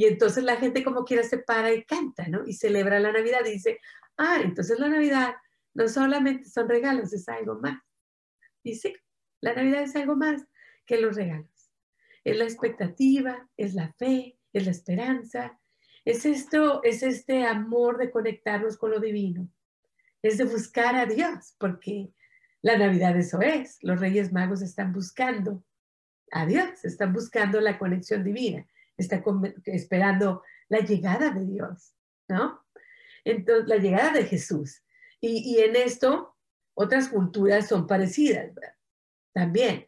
[0.00, 2.46] y entonces la gente como quiera se para y canta, ¿no?
[2.46, 3.80] Y celebra la Navidad y dice,
[4.16, 5.34] ah, entonces la Navidad
[5.74, 7.82] no solamente son regalos, es algo más.
[8.64, 8.94] Dice,
[9.42, 10.42] la Navidad es algo más
[10.86, 11.70] que los regalos.
[12.24, 15.60] Es la expectativa, es la fe, es la esperanza,
[16.06, 19.50] es esto, es este amor de conectarnos con lo divino,
[20.22, 22.08] es de buscar a Dios, porque
[22.62, 23.76] la Navidad eso es.
[23.82, 25.62] Los Reyes Magos están buscando
[26.32, 28.66] a Dios, están buscando la conexión divina
[29.00, 29.22] está
[29.66, 31.94] esperando la llegada de Dios,
[32.28, 32.64] ¿no?
[33.24, 34.82] Entonces, la llegada de Jesús.
[35.20, 36.36] Y, en esto,
[36.74, 38.74] otras culturas son parecidas, ¿verdad?
[39.32, 39.86] También.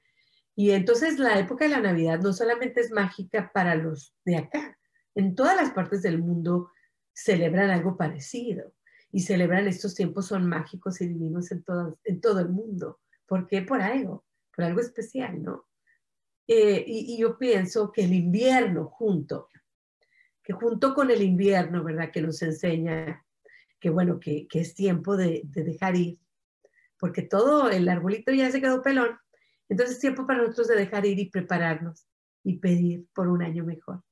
[0.55, 4.79] Y entonces la época de la Navidad no solamente es mágica para los de acá,
[5.15, 6.71] en todas las partes del mundo
[7.15, 8.75] celebran algo parecido
[9.11, 13.01] y celebran estos tiempos son mágicos y divinos en todo, en todo el mundo.
[13.27, 13.63] ¿Por qué?
[13.63, 15.67] Por algo, por algo especial, ¿no?
[16.49, 19.49] Eh, y, yo pienso que el invierno junto,
[20.43, 22.11] que junto con el invierno, ¿verdad?
[22.11, 23.25] Que nos enseña
[23.83, 26.21] que bueno, que, es tiempo de, dejar ir,
[26.99, 29.19] porque todo el arbolito ya se quedó pelón,
[29.69, 32.07] entonces es tiempo para nosotros de dejar ir y prepararnos
[32.45, 34.05] y pedir por un año mejor.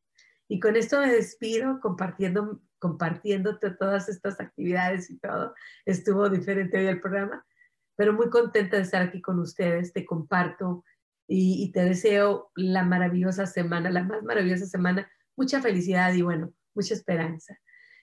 [0.48, 5.54] Y con esto me despido compartiendo, compartiéndote todas estas actividades y todo.
[5.84, 7.46] Estuvo diferente hoy el programa,
[7.94, 9.92] pero muy contenta de estar aquí con ustedes.
[9.92, 10.84] Te comparto
[11.32, 16.92] y, te deseo la maravillosa semana, la más maravillosa semana, mucha felicidad y bueno, mucha
[16.92, 17.56] esperanza.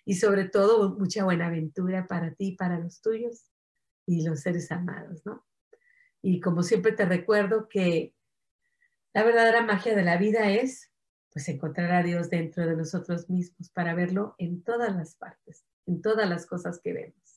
[0.05, 3.51] Y sobre todo, mucha buena aventura para ti, para los tuyos
[4.05, 5.45] y los seres amados, ¿no?
[6.21, 8.15] Y como siempre te recuerdo que
[9.13, 10.89] la verdadera magia de la vida es
[11.29, 16.01] pues encontrar a Dios dentro de nosotros mismos para verlo en todas las partes, en
[16.01, 17.36] todas las cosas que vemos.